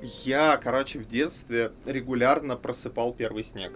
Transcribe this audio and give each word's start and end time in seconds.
Я, 0.00 0.56
короче, 0.56 0.98
в 0.98 1.06
детстве 1.06 1.72
регулярно 1.84 2.56
просыпал 2.56 3.12
первый 3.12 3.42
снег. 3.42 3.72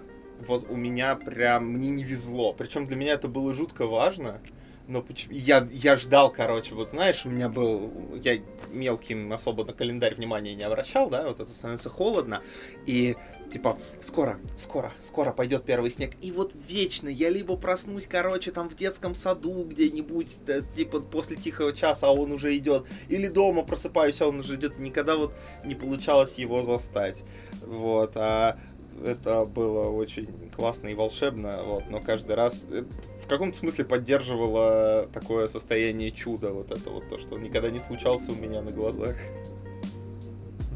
Вот 0.47 0.69
у 0.71 0.77
меня 0.77 1.17
прям, 1.17 1.67
мне 1.67 1.91
не 1.91 2.05
везло. 2.05 2.53
Причем 2.53 2.87
для 2.87 2.97
меня 2.97 3.15
это 3.15 3.29
было 3.29 3.55
жутко 3.55 3.87
важно. 3.87 4.41
Но 4.93 5.01
почему... 5.01 5.33
Я, 5.33 5.67
я 5.73 5.97
ждал, 5.97 6.31
короче, 6.31 6.75
вот 6.75 6.91
знаешь, 6.91 7.25
у 7.25 7.31
меня 7.31 7.49
был... 7.49 7.91
Я 8.23 8.39
мелким 8.71 9.33
особо 9.33 9.65
на 9.65 9.73
календарь 9.73 10.15
внимания 10.15 10.55
не 10.55 10.65
обращал, 10.65 11.09
да, 11.09 11.27
вот 11.27 11.41
это 11.41 11.51
становится 11.51 11.89
холодно. 11.89 12.43
И 12.85 13.17
типа, 13.51 13.79
скоро, 14.03 14.39
скоро, 14.59 14.93
скоро 15.01 15.33
пойдет 15.33 15.65
первый 15.65 15.89
снег. 15.89 16.13
И 16.21 16.31
вот 16.31 16.53
вечно 16.69 17.09
я 17.09 17.31
либо 17.31 17.57
проснусь, 17.57 18.07
короче, 18.07 18.51
там 18.51 18.69
в 18.69 18.77
детском 18.77 19.15
саду 19.15 19.65
где-нибудь, 19.65 20.41
да, 20.45 20.61
типа 20.61 21.01
после 21.01 21.37
тихого 21.37 21.73
часа, 21.73 22.09
а 22.09 22.13
он 22.13 22.31
уже 22.31 22.55
идет. 22.59 22.87
Или 23.09 23.29
дома 23.29 23.63
просыпаюсь, 23.63 24.21
а 24.21 24.29
он 24.29 24.41
уже 24.41 24.57
идет. 24.57 24.79
Никогда 24.79 25.17
вот 25.17 25.33
не 25.65 25.75
получалось 25.75 26.35
его 26.35 26.61
застать. 26.61 27.25
Вот, 27.63 28.13
а 28.17 28.59
это 29.05 29.45
было 29.45 29.89
очень 29.89 30.29
классно 30.55 30.89
и 30.89 30.95
волшебно, 30.95 31.63
вот, 31.65 31.85
но 31.91 32.01
каждый 32.01 32.35
раз 32.35 32.65
э, 32.71 32.85
в 33.23 33.27
каком-то 33.27 33.57
смысле 33.57 33.85
поддерживало 33.85 35.09
такое 35.13 35.49
состояние 35.49 36.11
чуда, 36.11 36.53
вот 36.53 36.71
это 36.71 36.91
вот 36.91 37.09
то, 37.09 37.19
что 37.19 37.39
никогда 37.39 37.71
не 37.71 37.81
случался 37.81 38.33
у 38.33 38.35
меня 38.35 38.63
на 38.63 38.73
глазах. 38.73 39.17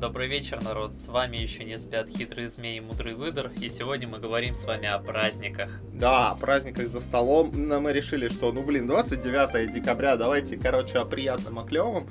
Добрый 0.00 0.28
вечер, 0.28 0.62
народ. 0.62 0.92
С 0.92 1.08
вами 1.08 1.38
еще 1.38 1.64
не 1.64 1.78
спят 1.78 2.10
хитрые 2.10 2.50
змеи 2.50 2.76
и 2.76 2.80
мудрый 2.80 3.14
выдор. 3.14 3.50
И 3.58 3.70
сегодня 3.70 4.06
мы 4.06 4.18
говорим 4.18 4.54
с 4.54 4.64
вами 4.64 4.86
о 4.86 4.98
праздниках. 4.98 5.70
Да, 5.94 6.32
о 6.32 6.34
праздниках 6.36 6.88
за 6.88 7.00
столом. 7.00 7.50
Но 7.54 7.80
мы 7.80 7.94
решили, 7.94 8.28
что, 8.28 8.52
ну 8.52 8.62
блин, 8.62 8.86
29 8.86 9.72
декабря, 9.72 10.16
давайте, 10.16 10.58
короче, 10.58 10.98
о 10.98 11.06
приятном, 11.06 11.60
о 11.60 11.64
клевом. 11.64 12.10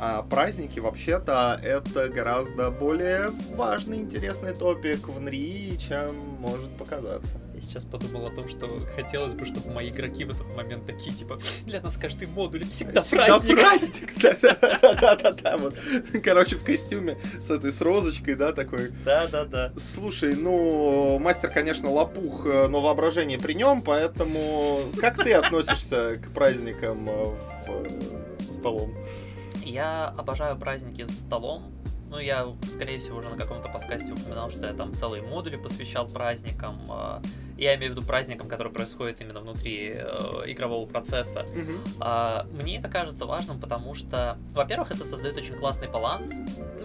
А 0.00 0.22
праздники, 0.22 0.80
вообще-то, 0.80 1.60
это 1.62 2.08
гораздо 2.08 2.70
более 2.70 3.32
важный, 3.54 3.98
интересный 3.98 4.54
топик 4.54 5.06
в 5.06 5.20
НРИ, 5.20 5.76
чем 5.78 6.16
может 6.40 6.74
показаться. 6.78 7.38
Я 7.56 7.62
сейчас 7.62 7.84
подумал 7.84 8.26
о 8.26 8.30
том, 8.30 8.50
что 8.50 8.68
хотелось 8.94 9.32
бы, 9.32 9.46
чтобы 9.46 9.72
мои 9.72 9.88
игроки 9.88 10.24
в 10.24 10.30
этот 10.30 10.46
момент 10.54 10.84
такие, 10.84 11.16
типа, 11.16 11.38
для 11.64 11.80
нас 11.80 11.96
каждый 11.96 12.28
модуль 12.28 12.68
всегда, 12.68 13.00
всегда 13.00 13.38
праздник. 13.38 13.58
праздник! 13.58 14.20
Да-да-да-да-да, 14.42 15.56
вот. 15.56 15.74
Короче, 16.22 16.56
в 16.56 16.64
костюме 16.64 17.16
с 17.40 17.48
этой, 17.48 17.72
с 17.72 17.80
розочкой, 17.80 18.34
да, 18.34 18.52
такой. 18.52 18.90
Да-да-да. 19.06 19.72
Слушай, 19.78 20.36
ну, 20.36 21.18
мастер, 21.18 21.48
конечно, 21.48 21.90
лопух, 21.90 22.46
э, 22.46 22.68
но 22.68 22.82
воображение 22.82 23.38
при 23.38 23.54
нем, 23.54 23.80
поэтому 23.80 24.82
как 25.00 25.16
ты 25.24 25.32
относишься 25.32 26.20
к 26.22 26.34
праздникам 26.34 27.08
э, 27.08 27.24
в 27.66 27.70
э, 27.70 28.52
столом? 28.52 28.94
Я 29.64 30.08
обожаю 30.08 30.58
праздники 30.58 31.06
за 31.06 31.18
столом. 31.18 31.75
Ну, 32.10 32.18
я, 32.18 32.46
скорее 32.70 33.00
всего, 33.00 33.18
уже 33.18 33.28
на 33.28 33.36
каком-то 33.36 33.68
подкасте 33.68 34.12
упоминал, 34.12 34.50
что 34.50 34.66
я 34.66 34.72
там 34.72 34.92
целые 34.92 35.22
модули 35.22 35.56
посвящал 35.56 36.06
праздникам. 36.06 36.80
А, 36.88 37.20
я 37.58 37.74
имею 37.76 37.92
в 37.92 37.96
виду 37.96 38.06
праздникам, 38.06 38.48
которые 38.48 38.72
происходят 38.72 39.20
именно 39.20 39.40
внутри 39.40 39.92
э, 39.94 40.42
игрового 40.46 40.86
процесса. 40.86 41.40
Mm-hmm. 41.40 42.52
Мне 42.52 42.78
это 42.78 42.88
кажется 42.88 43.24
важным, 43.24 43.58
потому 43.58 43.94
что, 43.94 44.38
во-первых, 44.54 44.90
это 44.90 45.04
создает 45.04 45.36
очень 45.36 45.54
классный 45.54 45.88
баланс. 45.88 46.32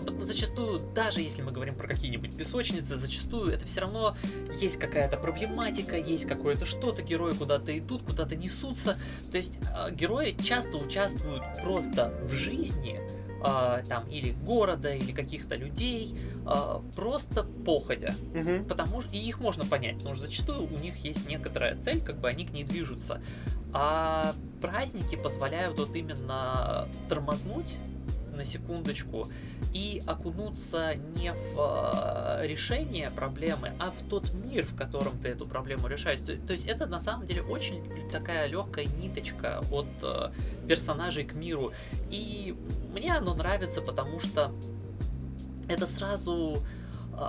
Ну, 0.01 0.23
зачастую, 0.23 0.79
даже 0.93 1.21
если 1.21 1.41
мы 1.41 1.51
говорим 1.51 1.75
про 1.75 1.87
какие-нибудь 1.87 2.35
песочницы, 2.35 2.95
зачастую 2.95 3.51
это 3.51 3.65
все 3.65 3.81
равно 3.81 4.15
есть 4.59 4.77
какая-то 4.77 5.17
проблематика, 5.17 5.97
есть 5.97 6.25
какое-то 6.25 6.65
что-то, 6.65 7.01
герои 7.01 7.33
куда-то 7.33 7.77
идут, 7.77 8.03
куда-то 8.03 8.35
несутся. 8.35 8.97
То 9.29 9.37
есть 9.37 9.59
э, 9.75 9.91
герои 9.91 10.35
часто 10.41 10.77
участвуют 10.77 11.43
просто 11.61 12.13
в 12.23 12.31
жизни, 12.31 13.01
э, 13.43 13.83
там, 13.87 14.07
или 14.09 14.31
города, 14.31 14.93
или 14.93 15.11
каких-то 15.11 15.55
людей, 15.55 16.13
э, 16.45 16.79
просто 16.95 17.43
походя. 17.43 18.15
Угу. 18.33 18.65
Потому 18.67 19.01
что 19.01 19.11
и 19.11 19.17
их 19.17 19.39
можно 19.39 19.65
понять, 19.65 19.97
потому 19.97 20.15
что 20.15 20.25
зачастую 20.25 20.63
у 20.71 20.77
них 20.77 20.97
есть 20.97 21.27
некоторая 21.27 21.75
цель, 21.77 22.01
как 22.01 22.19
бы 22.19 22.29
они 22.29 22.45
к 22.45 22.51
ней 22.51 22.63
движутся. 22.63 23.21
А 23.73 24.35
праздники 24.61 25.15
позволяют 25.15 25.79
вот 25.79 25.95
именно 25.95 26.87
тормознуть 27.07 27.77
на 28.31 28.45
секундочку 28.45 29.27
и 29.73 30.01
окунуться 30.05 30.95
не 31.15 31.33
в 31.33 31.57
э, 31.57 32.47
решение 32.47 33.09
проблемы, 33.09 33.71
а 33.79 33.91
в 33.91 34.09
тот 34.09 34.33
мир, 34.33 34.65
в 34.65 34.75
котором 34.75 35.17
ты 35.19 35.29
эту 35.29 35.45
проблему 35.45 35.87
решаешь. 35.87 36.19
То, 36.19 36.35
то 36.35 36.53
есть 36.53 36.67
это 36.67 36.85
на 36.87 36.99
самом 36.99 37.25
деле 37.25 37.41
очень 37.41 37.83
такая 38.09 38.47
легкая 38.47 38.85
ниточка 38.85 39.61
от 39.71 39.87
э, 40.03 40.31
персонажей 40.67 41.23
к 41.23 41.33
миру. 41.33 41.71
И 42.09 42.55
мне 42.93 43.15
оно 43.15 43.33
нравится, 43.33 43.81
потому 43.81 44.19
что 44.19 44.53
это 45.67 45.87
сразу 45.87 46.57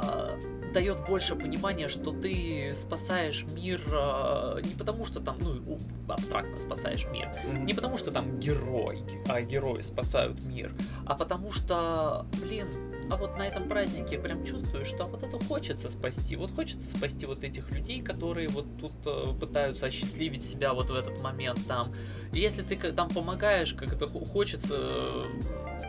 э, 0.03 0.73
дает 0.73 1.05
больше 1.07 1.35
понимания, 1.35 1.89
что 1.89 2.13
ты 2.13 2.73
спасаешь 2.75 3.45
мир 3.55 3.81
э, 3.87 4.61
не 4.65 4.75
потому, 4.75 5.07
что 5.07 5.21
там, 5.21 5.39
ну, 5.41 5.79
абстрактно 6.09 6.57
спасаешь 6.57 7.07
мир, 7.07 7.29
mm-hmm. 7.29 7.65
не 7.65 7.75
потому, 7.75 7.99
что 7.99 8.11
там 8.11 8.39
герой, 8.39 9.03
а 9.29 9.41
герои 9.43 9.83
спасают 9.83 10.45
мир, 10.45 10.73
а 11.07 11.15
потому 11.15 11.53
что, 11.53 12.27
блин, 12.41 12.69
а 13.11 13.17
вот 13.17 13.37
на 13.37 13.47
этом 13.47 13.69
празднике 13.69 14.19
прям 14.19 14.45
чувствую, 14.45 14.85
что 14.85 15.05
вот 15.05 15.23
это 15.23 15.39
хочется 15.45 15.91
спасти. 15.91 16.37
Вот 16.37 16.55
хочется 16.55 16.89
спасти 16.89 17.27
вот 17.27 17.45
этих 17.45 17.71
людей, 17.71 18.01
которые 18.01 18.49
вот 18.49 18.65
тут 18.79 18.93
э, 19.05 19.39
пытаются 19.39 19.87
осчастливить 19.87 20.43
себя 20.43 20.73
вот 20.73 20.89
в 20.89 20.95
этот 20.95 21.21
момент 21.23 21.59
там. 21.69 21.93
И 22.33 22.41
если 22.41 22.63
ты 22.63 22.77
там 22.93 23.11
помогаешь, 23.11 23.75
как 23.75 23.93
это 23.93 24.07
хочется 24.07 24.77
э, 24.79 25.27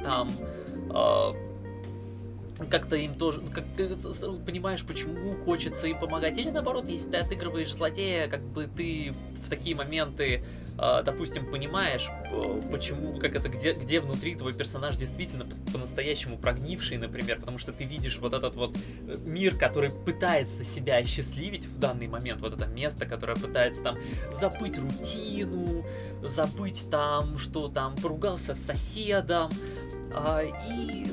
там 0.03 0.29
э, 0.89 1.52
как-то 2.69 2.95
им 2.95 3.15
тоже, 3.15 3.41
ну, 3.41 3.51
как 3.51 3.65
ты 3.75 3.89
понимаешь, 4.45 4.83
почему 4.83 5.35
хочется 5.43 5.87
им 5.87 5.99
помогать, 5.99 6.37
или 6.37 6.49
наоборот, 6.49 6.87
если 6.87 7.11
ты 7.11 7.17
отыгрываешь 7.17 7.73
злодея, 7.73 8.27
как 8.27 8.43
бы 8.43 8.67
ты 8.67 9.13
в 9.43 9.49
такие 9.49 9.75
моменты, 9.75 10.43
а, 10.77 11.03
допустим, 11.03 11.49
понимаешь, 11.51 12.09
почему, 12.71 13.19
как 13.19 13.35
это, 13.35 13.49
где, 13.49 13.73
где 13.73 13.99
внутри 13.99 14.35
твой 14.35 14.53
персонаж 14.53 14.95
действительно 14.95 15.45
по-настоящему 15.71 16.37
прогнивший, 16.37 16.97
например, 16.97 17.39
потому 17.39 17.59
что 17.59 17.71
ты 17.71 17.83
видишь 17.83 18.17
вот 18.17 18.33
этот 18.33 18.55
вот 18.55 18.75
э, 18.75 19.15
мир, 19.23 19.55
который 19.55 19.91
пытается 19.91 20.63
себя 20.63 20.97
осчастливить 20.97 21.65
в 21.65 21.77
данный 21.77 22.07
момент, 22.07 22.41
вот 22.41 22.53
это 22.53 22.65
место, 22.65 23.05
которое 23.05 23.35
пытается 23.35 23.83
там 23.83 23.97
забыть 24.39 24.79
рутину, 24.79 25.85
забыть 26.23 26.89
там, 26.89 27.37
что 27.37 27.67
там 27.67 27.95
поругался 27.95 28.55
с 28.55 28.59
соседом, 28.59 29.51
а, 30.11 30.41
и 30.41 31.05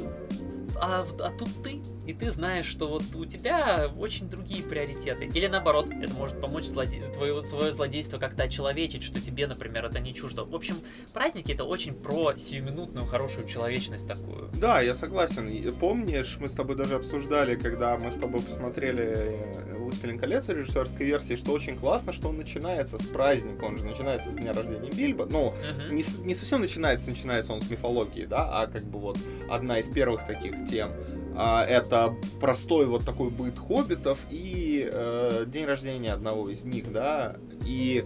а, 0.81 1.07
а 1.21 1.31
тут 1.31 1.51
ты, 1.63 1.81
и 2.07 2.13
ты 2.13 2.31
знаешь, 2.31 2.65
что 2.65 2.89
вот 2.89 3.03
у 3.15 3.25
тебя 3.25 3.91
очень 3.99 4.29
другие 4.29 4.63
приоритеты. 4.63 5.27
Или 5.27 5.47
наоборот, 5.47 5.91
это 5.91 6.13
может 6.15 6.41
помочь 6.41 6.65
злоде... 6.65 7.03
твое, 7.13 7.43
твое 7.43 7.73
злодейство 7.73 8.19
как-то 8.19 8.45
очеловечить, 8.45 9.03
что 9.03 9.21
тебе, 9.21 9.47
например, 9.47 9.85
это 9.85 10.01
не 10.01 10.15
чуждо. 10.15 10.45
В 10.45 10.55
общем, 10.55 10.77
праздники 11.13 11.53
это 11.53 11.65
очень 11.65 11.95
про 11.95 12.37
сиюминутную 12.37 13.07
хорошую 13.07 13.47
человечность 13.49 14.09
такую. 14.09 14.51
Да, 14.55 14.81
я 14.81 14.95
согласен. 14.95 15.51
Помнишь, 15.79 16.37
мы 16.41 16.49
с 16.49 16.53
тобой 16.53 16.77
даже 16.77 16.97
обсуждали, 16.97 17.57
когда 17.57 17.99
мы 17.99 18.11
с 18.11 18.17
тобой 18.17 18.41
посмотрели 18.43 19.05
э, 19.05 19.77
«Властелин 19.77 20.19
колец» 20.19 20.47
в 20.47 20.53
режиссерской 20.53 21.07
версии, 21.07 21.37
что 21.37 21.53
очень 21.53 21.79
классно, 21.79 22.13
что 22.13 22.29
он 22.29 22.39
начинается 22.39 22.99
с 22.99 23.07
праздника, 23.07 23.65
он 23.65 23.77
же 23.77 23.85
начинается 23.85 24.33
с 24.33 24.37
дня 24.37 24.53
рождения 24.53 24.91
Бильбо. 24.91 25.27
Ну, 25.31 25.55
uh-huh. 25.55 25.93
не, 25.93 26.05
не 26.25 26.35
совсем 26.35 26.61
начинается, 26.61 27.11
начинается 27.11 27.53
он 27.53 27.61
с 27.61 27.71
мифологии, 27.71 28.25
да, 28.25 28.63
а 28.63 28.67
как 28.67 28.85
бы 28.85 28.99
вот 28.99 29.19
одна 29.51 29.79
из 29.79 29.89
первых 29.89 30.27
таких 30.27 30.65
тем. 30.71 30.93
А, 31.37 31.65
это 31.65 32.15
простой 32.41 32.87
вот 32.87 33.05
такой 33.05 33.31
быт 33.31 33.59
хоббитов 33.59 34.19
и 34.31 34.89
э, 34.93 35.45
день 35.47 35.67
рождения 35.67 36.13
одного 36.13 36.49
из 36.49 36.65
них, 36.65 36.93
да, 36.93 37.37
и 37.65 38.05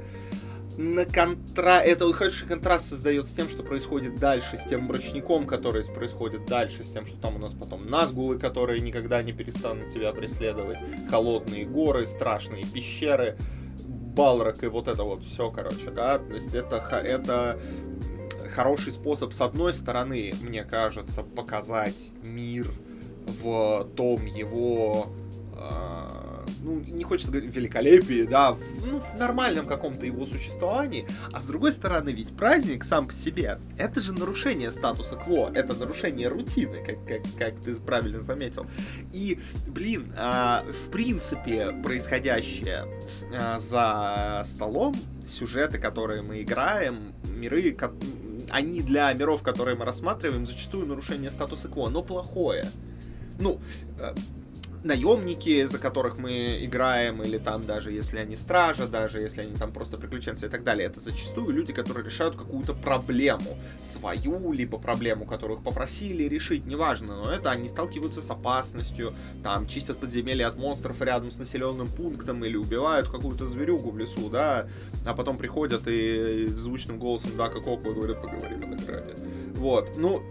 на 0.77 1.05
контра... 1.05 1.81
Это 1.81 2.13
хороший 2.13 2.49
контраст 2.49 2.89
создает 2.89 3.29
с 3.29 3.33
тем, 3.33 3.49
что 3.49 3.63
происходит 3.63 4.17
дальше, 4.17 4.57
с 4.57 4.69
тем 4.69 4.85
мрачником, 4.85 5.47
который 5.47 5.85
происходит 5.85 6.47
дальше, 6.47 6.83
с 6.83 6.91
тем, 6.91 7.07
что 7.07 7.17
там 7.17 7.37
у 7.37 7.39
нас 7.39 7.53
потом 7.55 7.89
назгулы, 7.89 8.39
которые 8.39 8.81
никогда 8.81 9.23
не 9.23 9.33
перестанут 9.33 9.93
тебя 9.93 10.13
преследовать, 10.13 10.79
холодные 11.11 11.65
горы, 11.65 12.07
страшные 12.07 12.65
пещеры, 12.65 13.37
Балрак 13.87 14.63
и 14.63 14.69
вот 14.69 14.87
это 14.87 15.03
вот 15.03 15.25
все, 15.25 15.51
короче, 15.51 15.91
да, 15.91 16.19
то 16.19 16.35
есть 16.35 16.55
это, 16.55 16.77
это 16.77 17.59
хороший 18.55 18.93
способ, 18.93 19.33
с 19.33 19.41
одной 19.41 19.75
стороны, 19.75 20.33
мне 20.41 20.65
кажется, 20.65 21.23
показать 21.23 22.13
мир 22.23 22.71
в 23.27 23.89
том 23.97 24.25
его 24.27 25.09
э, 25.57 26.25
ну, 26.65 26.83
не 26.87 27.05
хочется 27.05 27.31
говорить 27.31 27.55
великолепии, 27.55 28.25
да, 28.25 28.53
в, 28.53 28.87
ну, 28.87 28.99
в 28.99 29.15
нормальном 29.19 29.67
каком-то 29.67 30.07
его 30.07 30.27
существовании, 30.27 31.07
а 31.33 31.41
с 31.41 31.45
другой 31.45 31.73
стороны, 31.73 32.11
ведь 32.11 32.35
праздник 32.35 32.85
сам 32.85 33.07
по 33.07 33.13
себе, 33.13 33.59
это 33.79 34.01
же 34.01 34.13
нарушение 34.13 34.73
статуса 34.73 35.17
кво, 35.17 35.51
это 35.55 35.75
нарушение 35.75 36.29
рутины, 36.29 36.83
как, 36.85 37.05
как, 37.07 37.23
как 37.39 37.61
ты 37.61 37.77
правильно 37.77 38.23
заметил. 38.23 38.67
И, 39.13 39.39
блин, 39.67 40.13
а, 40.17 40.65
в 40.65 40.91
принципе, 40.91 41.73
происходящее 41.83 42.87
а, 43.33 43.59
за 43.59 44.49
столом, 44.49 44.95
сюжеты, 45.27 45.79
которые 45.79 46.23
мы 46.23 46.43
играем, 46.43 47.15
миры, 47.25 47.73
они 48.51 48.83
для 48.83 49.13
миров, 49.13 49.43
которые 49.43 49.77
мы 49.77 49.85
рассматриваем, 49.85 50.47
зачастую 50.47 50.87
нарушение 50.87 51.31
статуса 51.31 51.69
кво, 51.69 51.89
но 51.89 52.03
плохое. 52.03 52.71
ну, 53.39 53.61
э, 53.99 54.15
наемники, 54.85 55.67
за 55.67 55.79
которых 55.79 56.19
мы 56.19 56.59
играем, 56.63 57.23
или 57.23 57.39
там 57.39 57.63
даже 57.63 57.91
если 57.91 58.19
они 58.19 58.37
стража, 58.37 58.87
даже 58.87 59.19
если 59.19 59.41
они 59.41 59.55
там 59.55 59.73
просто 59.73 59.97
приключенцы 59.97 60.47
и 60.47 60.49
так 60.49 60.63
далее, 60.63 60.87
это 60.87 61.01
зачастую 61.01 61.55
люди, 61.55 61.73
которые 61.73 62.05
решают 62.05 62.37
какую-то 62.37 62.75
проблему, 62.75 63.59
свою, 63.85 64.53
либо 64.53 64.79
проблему, 64.79 65.25
которую 65.25 65.59
их 65.59 65.65
попросили 65.65 66.25
решить, 66.25 66.67
неважно, 66.67 67.17
но 67.17 67.33
это 67.33 67.51
они 67.51 67.69
сталкиваются 67.69 68.23
с 68.23 68.31
опасностью, 68.31 69.15
там 69.43 69.67
чистят 69.67 69.99
подземелья 69.99 70.49
от 70.49 70.57
монстров 70.57 71.01
рядом 71.01 71.31
с 71.31 71.39
населенным 71.39 71.89
пунктом, 71.89 72.45
или 72.45 72.57
убивают 72.57 73.09
какую-то 73.09 73.49
зверюгу 73.49 73.91
в 73.91 73.99
лесу, 73.99 74.29
да, 74.29 74.69
а 75.05 75.15
потом 75.15 75.39
приходят 75.39 75.83
и 75.87 76.47
звучным 76.49 76.99
голосом 76.99 77.37
Дака 77.37 77.61
Кокла 77.61 77.93
говорят, 77.93 78.21
поговорим 78.21 78.65
о 78.65 78.67
награде. 78.67 79.15
Вот, 79.55 79.97
ну, 79.97 80.23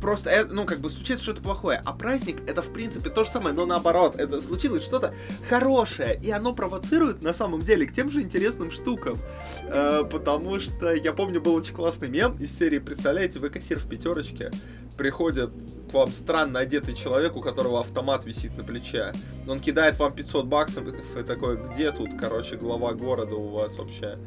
просто, 0.00 0.30
это, 0.30 0.54
ну, 0.54 0.64
как 0.64 0.80
бы 0.80 0.90
случится 0.90 1.24
что-то 1.24 1.42
плохое. 1.42 1.80
А 1.84 1.92
праздник 1.92 2.42
это, 2.46 2.62
в 2.62 2.72
принципе, 2.72 3.10
то 3.10 3.24
же 3.24 3.30
самое, 3.30 3.54
но 3.54 3.66
наоборот. 3.66 4.16
Это 4.16 4.40
случилось 4.40 4.82
что-то 4.82 5.14
хорошее, 5.48 6.18
и 6.22 6.30
оно 6.30 6.54
провоцирует, 6.54 7.22
на 7.22 7.32
самом 7.32 7.62
деле, 7.62 7.86
к 7.86 7.92
тем 7.92 8.10
же 8.10 8.20
интересным 8.22 8.70
штукам. 8.70 9.18
Э, 9.64 10.02
потому 10.10 10.60
что, 10.60 10.92
я 10.92 11.12
помню, 11.12 11.40
был 11.40 11.54
очень 11.54 11.74
классный 11.74 12.08
мем 12.08 12.36
из 12.38 12.56
серии, 12.56 12.78
представляете, 12.78 13.38
вы 13.38 13.50
кассир 13.50 13.78
в 13.78 13.88
пятерочке, 13.88 14.50
приходит 14.96 15.50
к 15.90 15.94
вам 15.94 16.12
странно 16.12 16.60
одетый 16.60 16.94
человек, 16.94 17.36
у 17.36 17.40
которого 17.40 17.80
автомат 17.80 18.24
висит 18.24 18.56
на 18.56 18.64
плече. 18.64 19.12
Он 19.46 19.60
кидает 19.60 19.98
вам 19.98 20.12
500 20.12 20.46
баксов 20.46 20.84
и 20.88 21.22
такой, 21.22 21.56
где 21.56 21.92
тут, 21.92 22.18
короче, 22.18 22.56
глава 22.56 22.92
города 22.94 23.34
у 23.34 23.48
вас 23.48 23.76
вообще? 23.76 24.18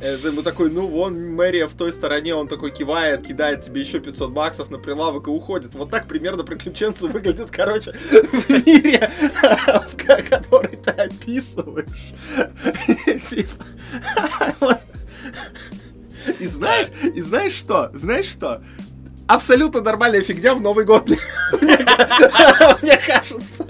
Ему 0.00 0.42
такой, 0.42 0.70
ну 0.70 0.86
вон 0.86 1.34
мэрия 1.34 1.66
в 1.66 1.74
той 1.74 1.92
стороне, 1.92 2.34
он 2.34 2.48
такой 2.48 2.70
кивает, 2.70 3.26
кидает 3.26 3.64
тебе 3.64 3.82
еще 3.82 4.00
500 4.00 4.30
баксов 4.30 4.70
на 4.70 4.78
прилавок 4.78 5.26
и 5.26 5.30
уходит. 5.30 5.74
Вот 5.74 5.90
так 5.90 6.08
примерно 6.08 6.42
приключенцы 6.42 7.06
выглядят, 7.06 7.50
короче, 7.50 7.92
в 7.92 8.48
мире, 8.48 9.10
который 10.30 10.76
ты 10.76 10.90
описываешь. 10.90 11.86
Типа, 13.28 13.66
и 16.38 16.46
знаешь, 16.46 16.88
и 17.14 17.20
знаешь 17.20 17.52
что? 17.52 17.90
Знаешь 17.92 18.26
что? 18.26 18.62
Абсолютно 19.30 19.80
нормальная 19.80 20.22
фигня 20.22 20.54
в 20.54 20.60
Новый 20.60 20.84
год. 20.84 21.08
Мне 21.60 22.96
кажется, 22.96 23.66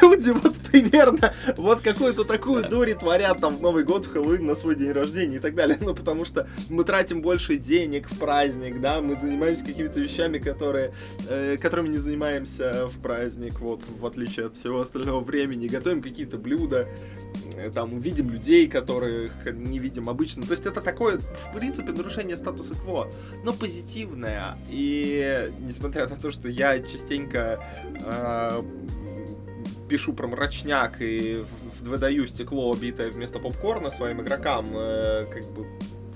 люди 0.00 0.30
вот 0.30 0.54
примерно 0.70 1.34
вот 1.56 1.80
какую-то 1.80 2.24
такую 2.24 2.68
дури 2.68 2.92
творят 2.92 3.40
там 3.40 3.56
в 3.56 3.60
Новый 3.60 3.84
год, 3.84 4.06
в 4.06 4.12
Хэллоуин, 4.12 4.46
на 4.46 4.54
свой 4.54 4.76
день 4.76 4.92
рождения 4.92 5.36
и 5.36 5.40
так 5.40 5.54
далее. 5.54 5.78
Ну, 5.80 5.94
потому 5.94 6.24
что 6.24 6.48
мы 6.68 6.84
тратим 6.84 7.22
больше 7.22 7.56
денег 7.56 8.10
в 8.10 8.18
праздник, 8.18 8.80
да, 8.80 9.00
мы 9.00 9.16
занимаемся 9.16 9.64
какими-то 9.64 9.98
вещами, 10.00 10.38
которые, 10.38 10.92
э, 11.28 11.56
которыми 11.60 11.88
не 11.88 11.98
занимаемся 11.98 12.88
в 12.88 13.00
праздник, 13.00 13.60
вот, 13.60 13.82
в 13.88 14.06
отличие 14.06 14.46
от 14.46 14.54
всего 14.54 14.80
остального 14.80 15.20
времени. 15.20 15.66
Готовим 15.66 16.02
какие-то 16.02 16.36
блюда, 16.36 16.88
там 17.74 17.94
увидим 17.94 18.30
людей, 18.30 18.68
которых 18.68 19.32
не 19.52 19.78
видим 19.78 20.08
обычно. 20.08 20.44
То 20.44 20.52
есть 20.52 20.66
это 20.66 20.80
такое, 20.80 21.18
в 21.18 21.56
принципе, 21.56 21.92
нарушение 21.92 22.36
статуса 22.36 22.74
кво, 22.74 23.10
но 23.44 23.52
позитивное. 23.52 24.58
И 24.68 25.50
несмотря 25.60 26.08
на 26.08 26.16
то, 26.16 26.30
что 26.30 26.48
я 26.48 26.78
частенько 26.80 27.64
э, 27.84 28.62
пишу 29.88 30.12
про 30.12 30.28
мрачняк 30.28 31.00
и 31.00 31.44
выдаю 31.80 32.26
стекло, 32.26 32.74
битое 32.74 33.10
вместо 33.10 33.38
попкорна 33.38 33.90
своим 33.90 34.22
игрокам, 34.22 34.66
э, 34.72 35.26
как 35.26 35.44
бы 35.52 35.66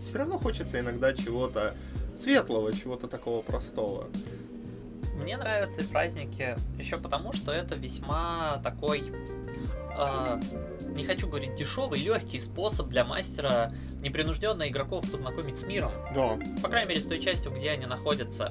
все 0.06 0.19
равно 0.19 0.38
хочется 0.38 0.79
иногда 0.79 1.12
чего-то 1.12 1.75
светлого, 2.17 2.73
чего-то 2.73 3.08
такого 3.08 3.43
простого. 3.43 4.08
Мне 5.17 5.37
нравятся 5.37 5.87
праздники 5.88 6.56
еще 6.79 6.97
потому, 6.97 7.32
что 7.32 7.53
это 7.53 7.75
весьма 7.76 8.61
такой 8.62 9.00
э, 9.00 9.52
не 10.89 11.05
хочу 11.05 11.27
говорить 11.29 11.55
дешевый, 11.55 12.00
легкий 12.00 12.41
способ 12.41 12.89
для 12.89 13.05
мастера 13.05 13.73
непринужденно 14.00 14.69
игроков 14.69 15.11
познакомить 15.11 15.59
с 15.59 15.62
миром. 15.65 15.93
Да. 16.15 16.39
По 16.62 16.69
крайней 16.69 16.89
мере, 16.89 17.00
с 17.00 17.06
той 17.06 17.19
частью, 17.21 17.53
где 17.53 17.71
они 17.71 17.87
находятся. 17.87 18.50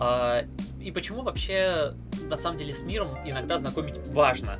Э, 0.00 0.44
и 0.80 0.90
почему 0.90 1.22
вообще 1.22 1.94
на 2.28 2.36
самом 2.36 2.58
деле 2.58 2.74
с 2.74 2.82
миром 2.82 3.16
иногда 3.26 3.58
знакомить 3.58 4.06
важно? 4.08 4.58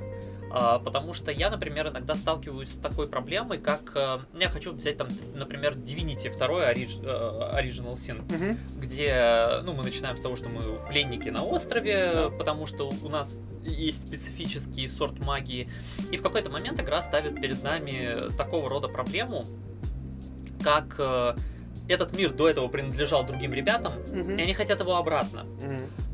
А, 0.51 0.79
потому 0.79 1.13
что 1.15 1.31
я, 1.31 1.51
например, 1.51 1.89
иногда 1.89 2.15
сталкиваюсь 2.15 2.73
с 2.73 2.77
такой 2.77 3.09
проблемой, 3.09 3.59
как 3.59 3.93
э, 3.95 4.19
я 4.39 4.49
хочу 4.49 4.73
взять 4.73 4.97
там, 4.97 5.09
например, 5.35 5.75
Divinity 5.75 6.35
2 6.35 6.73
Origi- 6.73 7.03
э, 7.03 7.61
Original 7.61 7.95
Sin, 7.95 8.21
угу. 8.33 8.59
где, 8.81 9.61
ну, 9.65 9.73
мы 9.75 9.83
начинаем 9.83 10.17
с 10.17 10.21
того, 10.21 10.37
что 10.37 10.49
мы 10.49 10.79
пленники 10.89 11.29
на 11.29 11.43
острове, 11.45 12.11
Да. 12.15 12.31
потому 12.31 12.67
что 12.67 12.89
у 12.89 13.09
нас 13.09 13.41
есть 13.65 14.07
специфический 14.07 14.87
сорт 14.89 15.19
магии, 15.19 15.69
и 16.13 16.17
в 16.17 16.23
какой-то 16.23 16.49
момент 16.51 16.81
игра 16.81 17.03
ставит 17.03 17.35
перед 17.35 17.63
нами 17.65 18.31
такого 18.37 18.69
рода 18.69 18.87
проблему, 18.89 19.45
как 20.63 20.95
э, 20.99 21.35
этот 21.89 22.17
мир 22.17 22.33
до 22.33 22.49
этого 22.49 22.69
принадлежал 22.69 23.25
другим 23.27 23.53
ребятам, 23.53 23.95
и 24.39 24.43
они 24.43 24.55
хотят 24.55 24.81
его 24.81 24.97
обратно. 24.97 25.45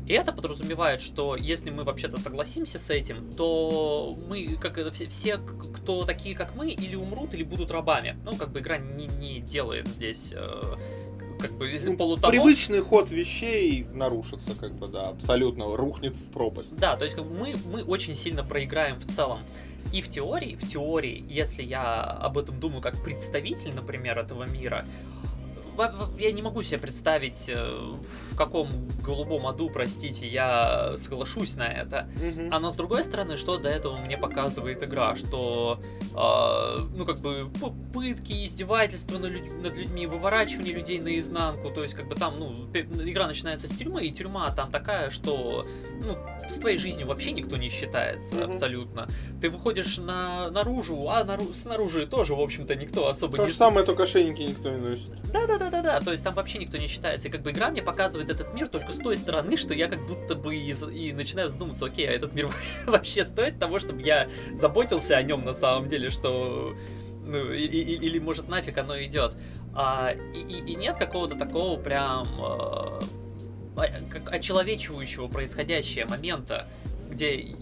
И 0.05 0.13
это 0.13 0.33
подразумевает, 0.33 1.01
что 1.01 1.35
если 1.35 1.69
мы 1.69 1.83
вообще-то 1.83 2.19
согласимся 2.19 2.77
с 2.77 2.89
этим, 2.89 3.29
то 3.31 4.17
мы, 4.27 4.57
как 4.59 4.77
это, 4.77 4.91
все, 4.91 5.07
все, 5.07 5.37
кто 5.37 6.03
такие, 6.05 6.35
как 6.35 6.55
мы, 6.55 6.71
или 6.71 6.95
умрут, 6.95 7.33
или 7.33 7.43
будут 7.43 7.71
рабами. 7.71 8.17
Ну, 8.25 8.35
как 8.35 8.51
бы 8.51 8.59
игра 8.59 8.77
не, 8.77 9.07
не 9.07 9.39
делает 9.39 9.87
здесь 9.87 10.33
э, 10.35 10.75
как 11.39 11.53
бы 11.53 11.71
Ну, 11.85 11.97
полутонов. 11.97 12.31
Привычный 12.31 12.81
ход 12.81 13.11
вещей 13.11 13.85
нарушится, 13.93 14.55
как 14.55 14.73
бы, 14.75 14.87
да, 14.87 15.09
абсолютно 15.09 15.75
рухнет 15.75 16.15
в 16.15 16.31
пропасть. 16.31 16.75
Да, 16.75 16.97
то 16.97 17.05
есть 17.05 17.15
как 17.15 17.25
бы 17.25 17.37
мы, 17.37 17.55
мы 17.71 17.83
очень 17.83 18.15
сильно 18.15 18.43
проиграем 18.43 18.99
в 18.99 19.05
целом. 19.05 19.41
И 19.93 20.01
в 20.01 20.09
теории, 20.09 20.55
в 20.55 20.67
теории, 20.67 21.23
если 21.29 21.61
я 21.61 22.01
об 22.01 22.37
этом 22.37 22.59
думаю 22.59 22.81
как 22.81 23.01
представитель, 23.03 23.73
например, 23.75 24.17
этого 24.17 24.45
мира, 24.45 24.85
я 26.17 26.31
не 26.31 26.41
могу 26.41 26.63
себе 26.63 26.79
представить, 26.79 27.45
э, 27.47 27.55
в 28.31 28.35
каком 28.35 28.69
голубом 29.03 29.47
аду, 29.47 29.69
простите, 29.69 30.27
я 30.27 30.93
соглашусь 30.97 31.55
на 31.55 31.67
это. 31.67 32.07
Мгм. 32.15 32.49
А 32.51 32.59
но 32.59 32.71
с 32.71 32.75
другой 32.75 33.03
стороны, 33.03 33.37
что 33.37 33.57
до 33.57 33.69
этого 33.69 33.97
мне 33.97 34.17
показывает 34.17 34.83
игра, 34.83 35.15
что 35.15 35.79
э, 36.13 36.79
ну 36.95 37.05
как 37.05 37.19
бы 37.19 37.49
пытки, 37.93 38.45
издевательства 38.45 39.17
над, 39.17 39.31
людь- 39.31 39.61
над 39.61 39.77
людьми, 39.77 40.07
выворачивание 40.07 40.73
людей 40.73 40.99
наизнанку, 40.99 41.69
то 41.69 41.83
есть 41.83 41.95
как 41.95 42.07
бы 42.07 42.15
там, 42.15 42.39
ну, 42.39 42.53
игра 42.73 43.27
начинается 43.27 43.67
с 43.67 43.71
тюрьмы, 43.71 44.05
и 44.05 44.11
тюрьма 44.11 44.51
там 44.51 44.71
такая, 44.71 45.09
что 45.09 45.63
ну, 46.05 46.17
с 46.49 46.55
твоей 46.57 46.77
жизнью 46.77 47.07
вообще 47.07 47.31
никто 47.31 47.55
не 47.57 47.69
считается 47.69 48.35
Мгм. 48.35 48.43
абсолютно. 48.49 49.07
Ты 49.41 49.49
выходишь 49.49 49.97
на, 49.97 50.49
наружу, 50.49 51.07
а 51.09 51.23
нару- 51.23 51.53
снаружи 51.53 52.05
тоже, 52.07 52.33
в 52.35 52.39
общем-то, 52.41 52.75
никто 52.75 53.07
особо 53.07 53.35
То 53.37 53.43
не... 53.43 53.47
же 53.49 53.53
самое, 53.53 53.85
только 53.85 54.03
ошейники 54.03 54.41
никто 54.41 54.69
не 54.69 54.77
носит. 54.77 55.11
Да-да-да-да-да, 55.71 56.03
то 56.05 56.11
есть 56.11 56.23
там 56.23 56.33
вообще 56.35 56.57
никто 56.59 56.77
не 56.77 56.87
считается. 56.87 57.27
И 57.27 57.31
как 57.31 57.41
бы 57.41 57.51
игра 57.51 57.69
мне 57.69 57.81
показывает 57.81 58.29
этот 58.29 58.53
мир 58.53 58.67
только 58.67 58.91
с 58.93 58.97
той 58.97 59.17
стороны, 59.17 59.57
что 59.57 59.73
я 59.73 59.87
как 59.87 60.05
будто 60.07 60.35
бы 60.35 60.55
и, 60.55 60.69
и 60.71 61.13
начинаю 61.13 61.49
задуматься, 61.49 61.85
окей, 61.85 62.07
а 62.07 62.11
этот 62.11 62.33
мир 62.33 62.49
вообще 62.85 63.23
стоит 63.23 63.59
того, 63.59 63.79
чтобы 63.79 64.01
я 64.01 64.27
заботился 64.55 65.15
о 65.17 65.21
нем 65.23 65.43
на 65.45 65.53
самом 65.53 65.87
деле, 65.87 66.09
что... 66.09 66.75
Ну, 67.25 67.51
и- 67.53 67.65
и- 67.65 67.95
или 67.95 68.19
может 68.19 68.49
нафиг 68.49 68.77
оно 68.77 69.01
идет. 69.01 69.33
А, 69.73 70.11
и, 70.33 70.39
и- 70.39 70.71
и 70.71 70.75
нет 70.75 70.97
какого-то 70.97 71.35
такого 71.35 71.79
прям 71.79 72.27
э, 72.39 72.99
как 74.11 74.31
очеловечивающего 74.33 75.27
происходящего 75.29 76.09
момента, 76.09 76.67
где 77.09 77.55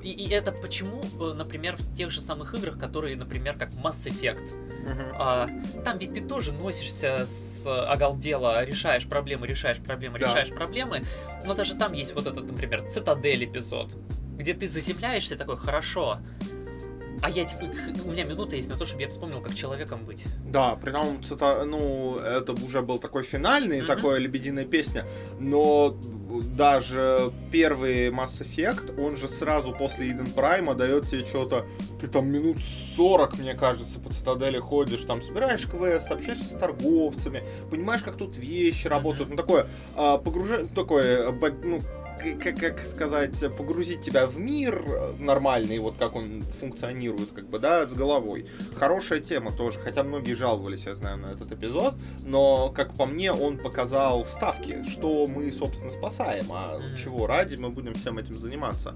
и, 0.00 0.10
и 0.10 0.28
это 0.30 0.52
почему, 0.52 1.02
э, 1.20 1.32
например, 1.34 1.76
в 1.76 1.94
тех 1.94 2.10
же 2.10 2.20
самых 2.20 2.54
играх, 2.54 2.78
которые, 2.78 3.16
например, 3.16 3.56
как 3.56 3.70
Mass 3.74 4.04
Effect, 4.06 4.48
Мгм. 4.84 5.12
а, 5.18 5.48
там 5.84 5.98
ведь 5.98 6.14
ты 6.14 6.20
тоже 6.20 6.52
носишься 6.52 7.26
с 7.26 7.64
оголдела, 7.66 8.64
решаешь 8.64 9.06
проблемы, 9.06 9.46
решаешь 9.46 9.78
проблемы, 9.78 10.18
Да. 10.18 10.28
решаешь 10.28 10.48
проблемы. 10.48 11.02
Но 11.44 11.54
даже 11.54 11.74
там 11.74 11.92
есть 11.92 12.14
вот 12.14 12.26
этот, 12.26 12.46
например, 12.50 12.82
цитадель 12.88 13.44
эпизод, 13.44 13.94
где 14.38 14.54
ты 14.54 14.68
заземляешься 14.68 15.36
такой, 15.36 15.56
хорошо. 15.56 16.18
А 17.22 17.30
я 17.30 17.44
типа, 17.44 17.62
х- 17.66 18.02
у 18.06 18.10
меня 18.12 18.24
минута 18.24 18.56
есть 18.56 18.68
на 18.68 18.76
то, 18.76 18.86
чтобы 18.86 19.02
я 19.02 19.08
вспомнил, 19.08 19.40
как 19.40 19.54
человеком 19.54 20.04
быть. 20.04 20.24
Да, 20.46 20.76
притом, 20.76 21.20
цета- 21.22 21.64
ну, 21.64 22.16
это 22.16 22.52
уже 22.52 22.80
был 22.82 22.98
такой 22.98 23.22
финальный, 23.22 23.78
Мгм. 23.78 23.86
такой 23.86 24.18
лебединая 24.20 24.64
песня, 24.64 25.04
но 25.38 25.96
даже 26.56 27.32
первый 27.52 28.08
Mass 28.10 28.40
Effect, 28.42 29.00
он 29.02 29.16
же 29.16 29.28
сразу 29.28 29.72
после 29.72 30.10
Eden 30.10 30.32
Prime 30.34 30.74
дает 30.74 31.08
тебе 31.08 31.24
что-то, 31.24 31.66
ты 32.00 32.06
там 32.06 32.28
минут 32.30 32.58
40, 32.96 33.38
мне 33.38 33.54
кажется, 33.54 33.98
по 34.00 34.10
цитадели 34.10 34.58
ходишь, 34.58 35.02
там 35.02 35.20
собираешь 35.22 35.66
квест, 35.66 36.10
общаешься 36.10 36.44
с 36.44 36.58
торговцами, 36.58 37.42
понимаешь, 37.70 38.02
как 38.02 38.16
тут 38.16 38.36
вещи 38.36 38.86
работают, 38.88 39.28
ну, 39.30 39.36
такое 39.36 39.66
а, 39.96 40.18
погружение, 40.18 40.66
такое, 40.66 41.32
ну, 41.62 41.80
как, 42.42 42.56
как 42.58 42.80
сказать, 42.84 43.38
погрузить 43.56 44.00
тебя 44.00 44.26
в 44.26 44.38
мир 44.38 44.84
нормальный, 45.18 45.78
вот 45.78 45.96
как 45.98 46.16
он 46.16 46.42
функционирует, 46.60 47.32
как 47.32 47.48
бы, 47.48 47.58
да, 47.58 47.86
с 47.86 47.92
головой. 47.92 48.46
Хорошая 48.76 49.20
тема 49.20 49.52
тоже, 49.52 49.80
хотя 49.80 50.02
многие 50.02 50.34
жаловались, 50.34 50.86
я 50.86 50.94
знаю, 50.94 51.18
на 51.18 51.32
этот 51.32 51.52
эпизод, 51.52 51.94
но, 52.24 52.70
как 52.70 52.94
по 52.94 53.06
мне, 53.06 53.32
он 53.32 53.58
показал 53.58 54.24
ставки, 54.24 54.84
что 54.88 55.26
мы, 55.26 55.50
собственно, 55.52 55.90
спасаем, 55.90 56.46
а 56.52 56.78
чего 57.02 57.26
ради 57.26 57.56
мы 57.56 57.70
будем 57.70 57.94
всем 57.94 58.18
этим 58.18 58.34
заниматься. 58.34 58.94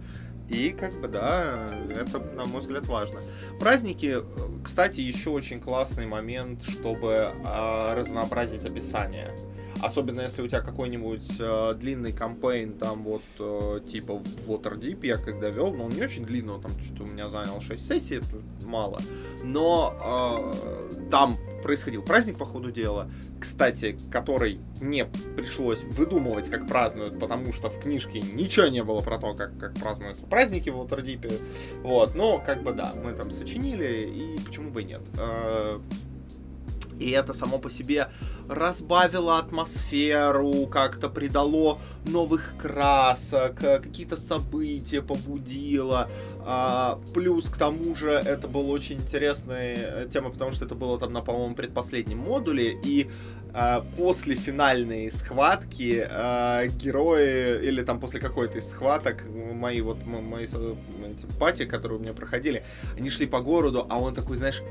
И, 0.49 0.71
как 0.79 0.93
бы, 1.01 1.09
да, 1.09 1.67
это, 1.89 2.21
на 2.21 2.45
мой 2.45 2.61
взгляд, 2.61 2.87
важно. 2.87 3.21
Праздники, 3.59 4.17
кстати, 4.63 5.01
еще 5.01 5.31
очень 5.31 5.59
классный 5.59 6.07
момент, 6.07 6.63
чтобы 6.65 7.33
э, 7.33 7.95
разнообразить 7.95 8.65
описание. 8.65 9.35
Особенно 9.83 10.23
если 10.23 10.43
у 10.43 10.49
тебя 10.49 10.61
какой-нибудь 10.61 11.37
э, 11.39 11.75
длинный 11.75 12.13
кампейн, 12.13 12.75
там 12.75 13.03
вот 13.05 13.23
э, 13.39 13.81
типа 13.87 14.23
Waterdeep 14.47 15.07
я 15.07 15.17
когда 15.17 15.51
вел, 15.51 15.73
но 15.73 15.85
он 15.85 15.93
не 15.93 16.03
очень 16.03 16.25
длинный, 16.25 16.61
там 16.61 16.73
что-то 16.83 17.05
у 17.05 17.13
меня 17.13 17.29
занял 17.29 17.61
6 17.61 17.85
сессий, 17.85 18.17
это 18.17 18.27
мало. 18.67 18.99
Но 19.43 19.95
э, 20.03 21.09
там 21.11 21.39
происходил 21.65 22.03
праздник 22.03 22.37
по 22.37 22.45
ходу 22.45 22.71
дела, 22.71 23.11
кстати, 23.41 23.97
который 24.13 24.61
не 24.81 25.07
пришлось 25.37 25.83
выдумывать, 25.83 26.51
как 26.51 26.67
празднуют, 26.67 27.19
потому 27.19 27.53
что 27.53 27.71
в 27.71 27.81
книжке 27.81 28.21
ничего 28.21 28.67
не 28.67 28.85
было 28.85 29.01
про 29.01 29.19
то, 29.19 29.35
как, 29.35 29.59
как 29.59 29.75
празднуются 29.75 30.27
праздники 30.27 30.69
в 30.69 30.77
Waterdeep. 30.77 31.41
Вот, 31.83 32.15
но 32.15 32.39
как 32.39 32.63
бы 32.63 32.73
да, 32.73 32.93
мы 33.03 33.13
там 33.13 33.31
сочинили, 33.33 34.03
и 34.03 34.39
почему 34.45 34.71
бы 34.71 34.83
и 34.83 34.85
нет. 34.85 35.01
Э, 35.19 35.81
и 37.01 37.11
это 37.11 37.33
само 37.33 37.59
по 37.59 37.71
себе 37.71 38.09
разбавило 38.49 39.39
атмосферу, 39.39 40.67
как-то 40.67 41.09
придало 41.09 41.79
новых 42.07 42.55
красок, 42.59 43.57
какие-то 43.57 44.17
события 44.17 45.03
побудило. 45.03 46.09
А, 46.47 47.01
плюс 47.15 47.49
к 47.49 47.57
тому 47.57 47.95
же 47.95 48.11
это 48.11 48.49
была 48.49 48.71
очень 48.71 48.97
интересная 48.97 50.07
тема, 50.07 50.31
потому 50.31 50.53
что 50.53 50.65
это 50.65 50.75
было 50.75 50.99
там 50.99 51.13
на, 51.13 51.21
по-моему, 51.21 51.55
предпоследнем 51.55 52.19
модуле. 52.19 52.79
И 52.85 53.11
а, 53.53 53.85
после 53.97 54.35
финальной 54.35 55.11
схватки 55.11 56.07
а, 56.11 56.67
герои, 56.67 57.65
или 57.65 57.83
там 57.83 58.01
после 58.01 58.21
какой-то 58.21 58.59
из 58.59 58.69
схваток, 58.69 59.25
мои 59.31 59.81
вот 59.81 60.05
мои 60.07 60.45
эти 60.45 61.27
пати, 61.39 61.65
которые 61.65 61.99
у 61.99 62.03
меня 62.03 62.13
проходили, 62.13 62.65
они 62.99 63.11
шли 63.11 63.27
по 63.27 63.41
городу, 63.41 63.87
а 63.89 64.01
он 64.01 64.15
такой, 64.15 64.37
знаешь, 64.37 64.63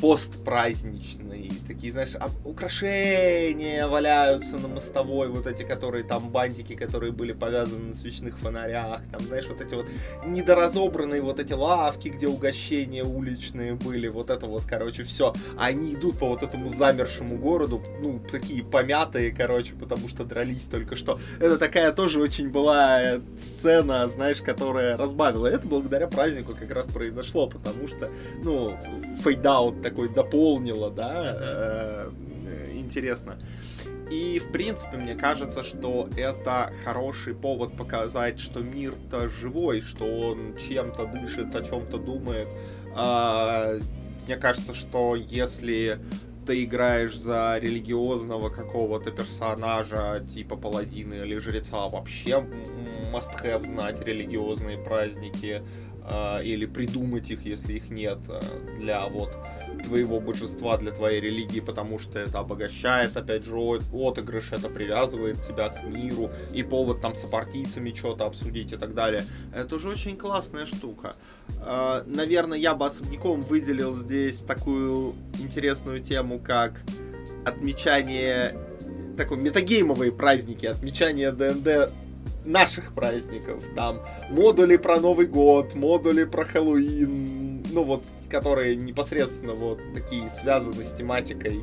постпраздничный. 0.00 1.50
Такие, 1.66 1.92
знаешь, 1.92 2.12
украшения 2.44 3.86
валяются 3.86 4.56
на 4.58 4.68
мостовой, 4.68 5.28
вот 5.28 5.46
эти, 5.46 5.62
которые 5.62 6.04
там 6.04 6.30
бантики, 6.30 6.74
которые 6.74 7.12
были 7.12 7.32
повязаны 7.32 7.88
на 7.88 7.94
свечных 7.94 8.38
фонарях, 8.38 9.02
там, 9.10 9.20
знаешь, 9.26 9.46
вот 9.46 9.60
эти 9.60 9.74
вот 9.74 9.86
недоразобранные 10.26 11.22
вот 11.22 11.40
эти 11.40 11.52
лавки, 11.52 12.08
где 12.08 12.26
угощения 12.28 13.04
уличные 13.04 13.74
были, 13.74 14.08
вот 14.08 14.30
это 14.30 14.46
вот, 14.46 14.64
короче, 14.68 15.04
все. 15.04 15.32
Они 15.58 15.94
идут 15.94 16.18
по 16.18 16.28
вот 16.28 16.42
этому 16.42 16.68
замершему 16.68 17.36
городу, 17.36 17.82
ну, 18.02 18.20
такие 18.30 18.62
помятые, 18.62 19.32
короче, 19.32 19.72
потому 19.74 20.08
что 20.08 20.24
дрались 20.24 20.64
только 20.64 20.96
что. 20.96 21.18
Это 21.40 21.58
такая 21.58 21.92
тоже 21.92 22.20
очень 22.20 22.50
была 22.50 23.20
сцена, 23.38 24.08
знаешь, 24.08 24.40
которая 24.42 24.96
разбавила. 24.96 25.46
Это 25.46 25.66
благодаря 25.66 26.06
празднику 26.06 26.52
как 26.58 26.70
раз 26.70 26.86
произошло, 26.86 27.48
потому 27.48 27.88
что, 27.88 28.08
ну, 28.42 28.76
fade-out 29.24 29.85
такой 29.88 30.08
дополнило, 30.08 30.90
да, 30.90 31.36
э, 31.38 32.10
интересно. 32.74 33.38
И, 34.10 34.40
в 34.40 34.52
принципе, 34.52 34.96
мне 34.96 35.14
кажется, 35.14 35.62
что 35.62 36.08
это 36.16 36.72
хороший 36.84 37.34
повод 37.34 37.76
показать, 37.76 38.38
что 38.40 38.60
мир-то 38.60 39.28
живой, 39.28 39.80
что 39.80 40.04
он 40.04 40.56
чем-то 40.56 41.06
дышит, 41.06 41.54
о 41.54 41.62
чем-то 41.62 41.98
думает. 41.98 42.48
А, 42.94 43.74
мне 44.26 44.36
кажется, 44.36 44.74
что 44.74 45.16
если 45.16 46.00
ты 46.46 46.62
играешь 46.62 47.16
за 47.16 47.58
религиозного 47.58 48.48
какого-то 48.48 49.10
персонажа, 49.10 50.24
типа 50.32 50.56
паладина 50.56 51.14
или 51.14 51.36
жреца, 51.38 51.88
вообще 51.88 52.46
must 53.12 53.32
have 53.44 53.66
знать 53.66 54.00
религиозные 54.04 54.78
праздники, 54.78 55.62
или 56.44 56.66
придумать 56.66 57.30
их, 57.30 57.44
если 57.44 57.74
их 57.74 57.90
нет, 57.90 58.18
а, 58.28 58.40
для 58.78 59.06
вот 59.06 59.36
твоего 59.84 60.20
божества, 60.20 60.76
для 60.76 60.92
твоей 60.92 61.20
религии, 61.20 61.60
потому 61.60 61.98
что 61.98 62.18
это 62.18 62.38
обогащает, 62.38 63.16
опять 63.16 63.44
же, 63.44 63.56
отыгрыш, 63.56 64.52
это 64.52 64.68
привязывает 64.68 65.44
тебя 65.46 65.68
к 65.68 65.84
миру, 65.84 66.30
и 66.52 66.62
повод 66.62 67.00
там 67.00 67.14
с 67.14 67.24
апартийцами 67.24 67.92
что-то 67.92 68.26
обсудить 68.26 68.72
и 68.72 68.76
так 68.76 68.94
далее. 68.94 69.24
Это 69.54 69.76
уже 69.76 69.88
очень 69.88 70.16
классная 70.16 70.66
штука. 70.66 71.14
А, 71.60 72.04
наверное, 72.06 72.58
я 72.58 72.74
бы 72.74 72.86
особняком 72.86 73.40
выделил 73.40 73.94
здесь 73.94 74.38
такую 74.38 75.14
интересную 75.38 76.00
тему, 76.00 76.38
как 76.38 76.80
отмечание 77.44 78.54
такой 79.16 79.38
метагеймовые 79.38 80.12
праздники, 80.12 80.66
отмечание 80.66 81.32
ДНД 81.32 81.90
наших 82.46 82.94
праздников. 82.94 83.62
Там 83.74 84.00
модули 84.30 84.76
про 84.76 84.98
Новый 85.00 85.26
год, 85.26 85.74
модули 85.74 86.24
про 86.24 86.44
Хэллоуин, 86.44 87.64
ну 87.70 87.84
вот, 87.84 88.04
которые 88.30 88.76
непосредственно 88.76 89.54
вот 89.54 89.80
такие 89.94 90.28
связаны 90.30 90.84
с 90.84 90.92
тематикой 90.92 91.62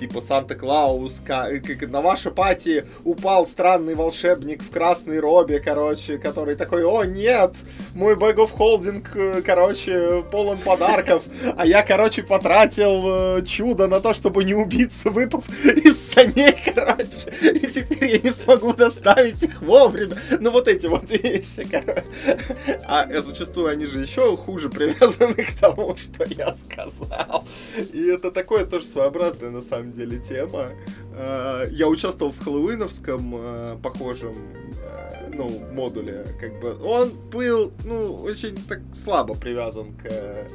типа 0.00 0.20
Санта-Клаус, 0.22 1.20
как 1.24 1.82
на 1.82 2.00
вашей 2.00 2.32
пати 2.32 2.84
упал 3.04 3.46
странный 3.46 3.94
волшебник 3.94 4.62
в 4.62 4.70
красной 4.70 5.20
робе, 5.20 5.60
короче, 5.60 6.16
который 6.16 6.56
такой, 6.56 6.84
о 6.84 7.04
нет, 7.04 7.54
мой 7.94 8.14
Bag 8.14 8.36
of 8.36 8.56
Holding, 8.56 9.06
э, 9.14 9.42
короче, 9.42 10.24
полон 10.30 10.58
подарков, 10.58 11.22
а 11.56 11.66
я, 11.66 11.82
короче, 11.82 12.22
потратил 12.22 13.38
э, 13.38 13.42
чудо 13.44 13.88
на 13.88 14.00
то, 14.00 14.14
чтобы 14.14 14.44
не 14.44 14.54
убиться, 14.54 15.10
выпав 15.10 15.44
из 15.64 16.12
саней, 16.12 16.56
короче, 16.74 17.09
и 17.42 17.66
теперь 17.66 18.04
я 18.04 18.18
не 18.18 18.30
смогу 18.30 18.72
доставить 18.72 19.42
их 19.42 19.62
вовремя. 19.62 20.16
Ну, 20.40 20.50
вот 20.50 20.68
эти 20.68 20.86
вот 20.86 21.10
вещи, 21.10 21.66
короче. 21.70 22.04
А 22.86 23.06
зачастую 23.22 23.68
они 23.68 23.86
же 23.86 24.00
еще 24.00 24.36
хуже 24.36 24.68
привязаны 24.68 25.34
к 25.44 25.52
тому, 25.60 25.96
что 25.96 26.24
я 26.24 26.54
сказал. 26.54 27.44
И 27.92 28.06
это 28.06 28.30
такое 28.30 28.64
тоже 28.64 28.86
своеобразное, 28.86 29.50
на 29.50 29.62
самом 29.62 29.92
деле, 29.92 30.18
тема. 30.18 30.70
А, 31.14 31.66
я 31.70 31.88
участвовал 31.88 32.32
в 32.32 32.42
хэллоуиновском 32.42 33.34
а, 33.34 33.78
похожем 33.78 34.34
а, 34.84 35.30
ну, 35.32 35.48
модуле, 35.72 36.24
как 36.40 36.60
бы. 36.60 36.76
Он 36.84 37.10
был, 37.30 37.72
ну, 37.84 38.14
очень 38.14 38.56
так 38.68 38.80
слабо 38.94 39.34
привязан 39.34 39.94
к 39.94 40.46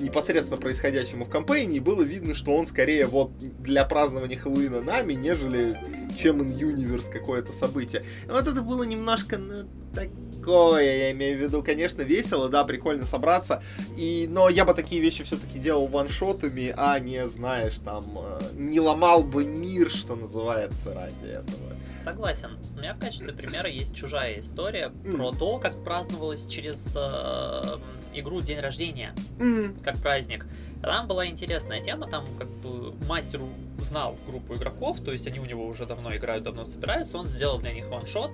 непосредственно 0.00 0.60
происходящему 0.60 1.24
в 1.24 1.30
кампании, 1.30 1.78
было 1.78 2.02
видно, 2.02 2.34
что 2.34 2.54
он 2.54 2.66
скорее 2.66 3.06
вот 3.06 3.36
для 3.38 3.84
празднования 3.84 4.36
Хэллоуина 4.36 4.80
нами, 4.80 5.14
нежели 5.14 5.76
чем 6.16 6.42
in 6.42 6.56
Universe 6.56 7.10
какое-то 7.10 7.52
событие. 7.52 8.02
Вот 8.26 8.46
это 8.46 8.62
было 8.62 8.82
немножко, 8.82 9.38
ну, 9.38 9.66
такое, 9.94 10.84
я 10.84 11.12
имею 11.12 11.38
в 11.38 11.40
виду, 11.42 11.62
конечно, 11.62 12.02
весело, 12.02 12.48
да, 12.48 12.64
прикольно 12.64 13.04
собраться, 13.04 13.62
и, 13.96 14.26
но 14.28 14.48
я 14.48 14.64
бы 14.64 14.74
такие 14.74 15.00
вещи 15.00 15.24
все-таки 15.24 15.58
делал 15.58 15.86
ваншотами, 15.86 16.72
а 16.76 16.98
не, 16.98 17.24
знаешь, 17.26 17.74
там, 17.84 18.04
э, 18.16 18.40
не 18.54 18.80
ломал 18.80 19.22
бы 19.22 19.44
мир, 19.44 19.90
что 19.90 20.16
называется, 20.16 20.94
ради 20.94 21.26
этого. 21.26 21.76
Согласен. 22.02 22.58
У 22.76 22.78
меня 22.78 22.94
в 22.94 22.98
качестве 22.98 23.32
примера 23.32 23.68
есть 23.68 23.94
чужая 23.94 24.40
история 24.40 24.92
mm. 25.04 25.16
про 25.16 25.32
то, 25.32 25.58
как 25.58 25.74
праздновалось 25.84 26.46
через 26.46 26.96
э, 26.96 27.78
игру 28.14 28.40
день 28.40 28.60
рождения, 28.60 29.14
mm. 29.38 29.82
как 29.82 29.98
праздник. 29.98 30.46
Там 30.82 31.06
была 31.06 31.26
интересная 31.26 31.82
тема, 31.82 32.08
там 32.08 32.24
как 32.38 32.48
бы 32.48 32.94
мастер 33.06 33.42
знал 33.82 34.16
группу 34.26 34.54
игроков, 34.54 35.00
то 35.00 35.12
есть 35.12 35.26
они 35.26 35.38
у 35.38 35.44
него 35.44 35.66
уже 35.66 35.86
давно 35.86 36.14
играют, 36.14 36.44
давно 36.44 36.64
собираются, 36.64 37.18
он 37.18 37.26
сделал 37.26 37.58
для 37.58 37.72
них 37.72 37.88
ваншот. 37.88 38.30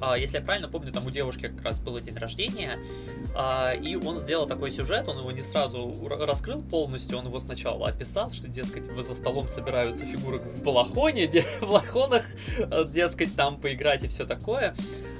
Uh-huh. 0.00 0.18
Если 0.18 0.38
я 0.38 0.44
правильно 0.44 0.68
помню, 0.68 0.79
там 0.90 1.06
у 1.06 1.10
девушки 1.10 1.48
как 1.48 1.62
раз 1.62 1.78
было 1.78 2.00
день 2.00 2.16
рождения, 2.16 2.78
а, 3.34 3.72
и 3.72 3.96
он 3.96 4.18
сделал 4.18 4.46
такой 4.46 4.70
сюжет, 4.70 5.08
он 5.08 5.18
его 5.18 5.30
не 5.30 5.42
сразу 5.42 5.92
раскрыл 6.08 6.62
полностью, 6.62 7.18
он 7.18 7.26
его 7.26 7.38
сначала 7.38 7.88
описал, 7.88 8.32
что, 8.32 8.48
дескать, 8.48 8.88
вы 8.88 9.02
за 9.02 9.14
столом 9.14 9.48
собираются 9.48 10.04
фигуры 10.04 10.38
в 10.38 10.62
балахоне, 10.62 11.28
в 11.60 11.62
балахонах, 11.62 12.24
дескать, 12.92 13.34
там 13.36 13.60
поиграть 13.60 14.04
и 14.04 14.08
все 14.08 14.24
такое. 14.24 14.74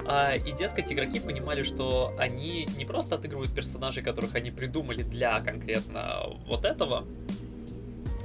А, 0.05 0.35
и, 0.35 0.51
дескать, 0.51 0.91
игроки 0.91 1.19
понимали, 1.19 1.63
что 1.63 2.13
они 2.17 2.67
не 2.77 2.85
просто 2.85 3.15
отыгрывают 3.15 3.53
персонажей, 3.53 4.03
которых 4.03 4.35
они 4.35 4.51
придумали 4.51 5.03
для 5.03 5.39
конкретно 5.39 6.15
вот 6.47 6.65
этого 6.65 7.05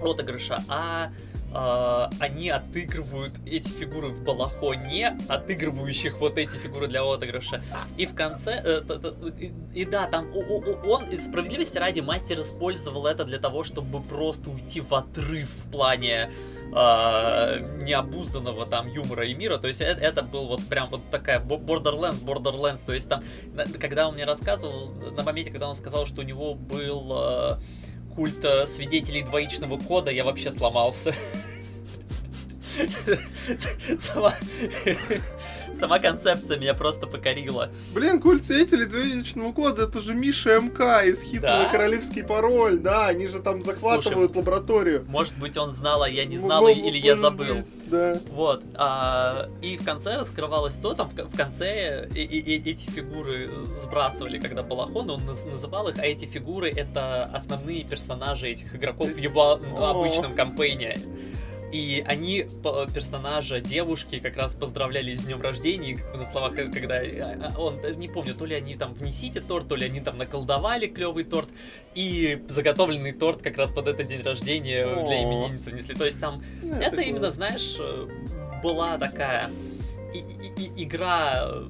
отыгрыша, 0.03 0.63
а 0.69 1.11
э, 1.57 2.09
они 2.21 2.51
отыгрывают 2.51 3.33
эти 3.47 3.69
фигуры 3.69 4.09
в 4.09 4.23
балахоне, 4.23 5.17
отыгрывающих 5.29 6.19
вот 6.21 6.37
эти 6.39 6.57
фигуры 6.57 6.89
для 6.89 7.03
отыгрыша. 7.03 7.63
И 7.97 8.07
в 8.07 8.15
конце... 8.15 8.53
Э, 8.53 8.81
т, 8.83 8.99
т, 8.99 9.15
и, 9.39 9.53
и 9.75 9.85
да, 9.85 10.07
там 10.07 10.29
о, 10.35 10.41
о, 10.41 10.61
он, 10.87 11.19
справедливости 11.19 11.79
ради, 11.79 12.01
мастер 12.01 12.41
использовал 12.41 13.07
это 13.07 13.25
для 13.25 13.39
того, 13.39 13.65
чтобы 13.65 14.03
просто 14.03 14.51
уйти 14.51 14.81
в 14.81 14.93
отрыв 14.95 15.49
в 15.49 15.71
плане 15.71 16.31
э, 16.75 17.83
необузданного 17.83 18.67
там 18.67 18.89
юмора 18.89 19.27
и 19.27 19.35
мира. 19.35 19.59
То 19.59 19.69
есть 19.69 19.81
это, 19.81 20.01
это 20.01 20.23
был 20.23 20.47
вот 20.49 20.65
прям 20.67 20.91
вот 20.91 21.01
такая 21.11 21.41
Borderlands, 21.41 22.23
Borderlands. 22.23 22.81
То 22.85 22.93
есть 22.93 23.09
там, 23.09 23.23
когда 23.81 24.09
он 24.09 24.15
мне 24.15 24.25
рассказывал, 24.25 24.93
на 25.17 25.23
моменте, 25.23 25.51
когда 25.51 25.69
он 25.69 25.75
сказал, 25.75 26.07
что 26.07 26.21
у 26.21 26.25
него 26.25 26.55
был 26.55 27.13
э, 27.17 27.57
культ 28.15 28.45
э, 28.45 28.67
свидетелей 28.67 29.23
двоичного 29.23 29.79
кода, 29.79 30.11
я 30.11 30.25
вообще 30.25 30.51
сломался. 30.51 31.15
Сама... 34.01 34.35
Сама 35.79 35.99
концепция 35.99 36.59
меня 36.59 36.75
просто 36.75 37.07
покорила. 37.07 37.71
Блин, 37.93 38.21
культ 38.21 38.45
свидетелей 38.45 38.87
двоичного 38.87 39.53
кода, 39.53 39.83
это 39.83 40.01
же 40.01 40.15
Миша 40.15 40.59
МК 40.59 41.03
из 41.05 41.21
хитрого 41.23 41.65
да? 41.65 41.69
королевский 41.71 42.25
пароль, 42.25 42.79
да, 42.79 43.09
они 43.09 43.27
же 43.27 43.41
там 43.41 43.63
захватывают 43.63 44.33
Слушай, 44.33 44.39
лабораторию. 44.39 45.05
Может 45.09 45.37
быть, 45.37 45.57
он 45.57 45.73
знал, 45.73 46.03
а 46.03 46.09
я 46.09 46.25
не 46.25 46.39
знал, 46.39 46.67
М- 46.67 46.79
или 46.79 46.97
я 46.99 47.17
забыл. 47.17 47.57
Быть, 47.57 47.91
да. 47.91 48.19
Вот. 48.31 48.65
А, 48.75 49.47
и 49.61 49.77
в 49.77 49.85
конце 49.85 50.17
раскрывалось 50.17 50.75
то, 50.75 50.95
там 50.95 51.11
в 51.11 51.37
конце 51.37 52.09
и, 52.15 52.23
и, 52.23 52.57
и, 52.57 52.71
эти 52.71 52.89
фигуры 52.89 53.51
сбрасывали, 53.83 54.39
когда 54.39 54.63
балахон, 54.63 55.11
он 55.11 55.27
называл 55.27 55.89
их, 55.89 55.99
а 55.99 56.07
эти 56.07 56.25
фигуры 56.25 56.71
это 56.71 57.25
основные 57.27 57.85
персонажи 57.85 58.49
этих 58.49 58.75
игроков 58.75 59.11
в 59.11 59.19
его 59.19 59.61
обычном 59.79 60.35
кампейне. 60.35 60.99
И 61.73 62.05
они 62.07 62.47
персонажа 62.95 63.61
девушки 63.61 64.21
как 64.21 64.37
раз 64.37 64.55
поздравляли 64.55 65.17
с 65.17 65.23
днем 65.23 65.41
рождения, 65.41 65.97
как 65.97 66.13
бы 66.13 66.19
на 66.19 66.27
словах, 66.27 66.57
э, 66.59 66.71
когда 66.71 67.03
э, 67.03 67.21
а, 67.21 67.59
он, 67.59 67.81
э, 67.83 67.95
не 67.95 68.09
помню, 68.09 68.35
то 68.35 68.45
ли 68.45 68.55
они 68.55 68.77
там 68.77 68.95
внесите 68.95 69.41
торт, 69.41 69.69
то 69.69 69.75
ли 69.75 69.87
они 69.87 70.01
там 70.01 70.17
наколдовали 70.17 70.87
клевый 70.87 71.25
торт, 71.25 71.49
и 71.95 72.43
заготовленный 72.49 73.13
торт 73.13 73.43
как 73.43 73.57
раз 73.57 73.73
под 73.73 73.89
этот 73.89 74.07
день 74.07 74.23
рождения 74.23 74.85
для 74.85 75.25
именинницы 75.25 75.71
внесли. 75.71 75.95
То 75.95 76.05
есть 76.05 76.21
там 76.21 76.37
это, 76.63 76.77
это 76.77 77.01
именно, 77.01 77.31
знаешь, 77.31 77.79
была 78.63 78.97
такая 78.99 79.51
и, 80.15 80.19
и, 80.19 80.63
и, 80.63 80.85
игра 80.85 81.67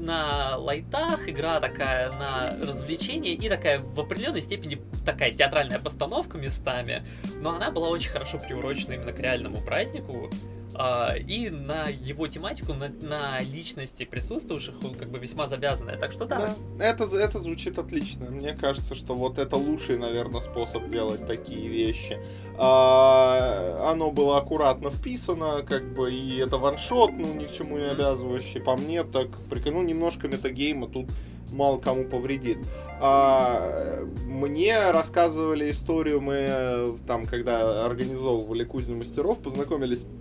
на 0.00 0.56
лайтах, 0.56 1.28
игра 1.28 1.60
такая 1.60 2.10
на 2.12 2.56
развлечение 2.66 3.34
и 3.34 3.48
такая 3.48 3.78
в 3.78 4.00
определенной 4.00 4.40
степени 4.40 4.80
такая 5.04 5.30
театральная 5.30 5.78
постановка 5.78 6.38
местами, 6.38 7.04
но 7.36 7.50
она 7.54 7.70
была 7.70 7.88
очень 7.88 8.10
хорошо 8.10 8.38
приурочена 8.38 8.94
именно 8.94 9.12
к 9.12 9.20
реальному 9.20 9.60
празднику, 9.60 10.30
и 10.74 11.50
на 11.50 11.88
его 11.88 12.26
тематику, 12.28 12.74
на, 12.74 12.88
на 13.02 13.40
личности 13.40 14.04
присутствующих, 14.04 14.74
как 14.98 15.10
бы 15.10 15.18
весьма 15.18 15.46
завязанная. 15.46 15.96
Так 15.96 16.12
что 16.12 16.24
да. 16.24 16.54
да. 16.78 16.84
Это, 16.84 17.04
это 17.16 17.38
звучит 17.38 17.78
отлично. 17.78 18.26
Мне 18.26 18.52
кажется, 18.52 18.94
что 18.94 19.14
вот 19.14 19.38
это 19.38 19.56
лучший, 19.56 19.98
наверное, 19.98 20.40
способ 20.40 20.88
делать 20.88 21.26
такие 21.26 21.68
вещи. 21.68 22.20
А, 22.56 23.90
оно 23.90 24.10
было 24.10 24.38
аккуратно 24.38 24.90
вписано, 24.90 25.62
как 25.62 25.92
бы, 25.94 26.12
и 26.12 26.38
это 26.38 26.58
ваншот, 26.58 27.12
ну, 27.12 27.34
ни 27.34 27.44
к 27.44 27.52
чему 27.52 27.78
не 27.78 27.90
обязывающий. 27.90 28.60
По 28.60 28.76
мне, 28.76 29.02
так, 29.02 29.28
ну, 29.66 29.82
немножко 29.82 30.28
метагейма 30.28 30.88
тут 30.88 31.06
мало 31.52 31.78
кому 31.78 32.04
повредит. 32.04 32.58
А, 33.00 34.04
мне 34.26 34.90
рассказывали 34.90 35.70
историю, 35.70 36.20
мы 36.20 36.98
там, 37.06 37.24
когда 37.24 37.86
организовывали 37.86 38.64
кузню 38.64 38.96
мастеров, 38.96 39.38
познакомились 39.38 40.04
а, 40.04 40.19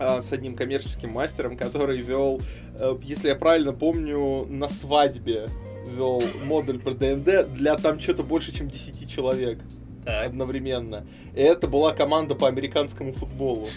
с 0.00 0.32
одним 0.32 0.56
коммерческим 0.56 1.10
мастером, 1.10 1.56
который 1.56 2.00
вел, 2.00 2.40
э, 2.78 2.96
если 3.02 3.28
я 3.28 3.36
правильно 3.36 3.72
помню, 3.72 4.46
на 4.46 4.68
свадьбе 4.68 5.46
вел 5.86 6.22
модуль 6.44 6.78
про 6.78 6.92
ДНД 6.92 7.52
для 7.52 7.76
там 7.76 8.00
что-то 8.00 8.22
больше, 8.22 8.52
чем 8.52 8.68
10 8.68 9.08
человек 9.10 9.58
так. 10.04 10.26
одновременно. 10.26 11.06
И 11.34 11.40
это 11.40 11.66
была 11.66 11.92
команда 11.92 12.34
по 12.34 12.48
американскому 12.48 13.12
футболу. 13.12 13.68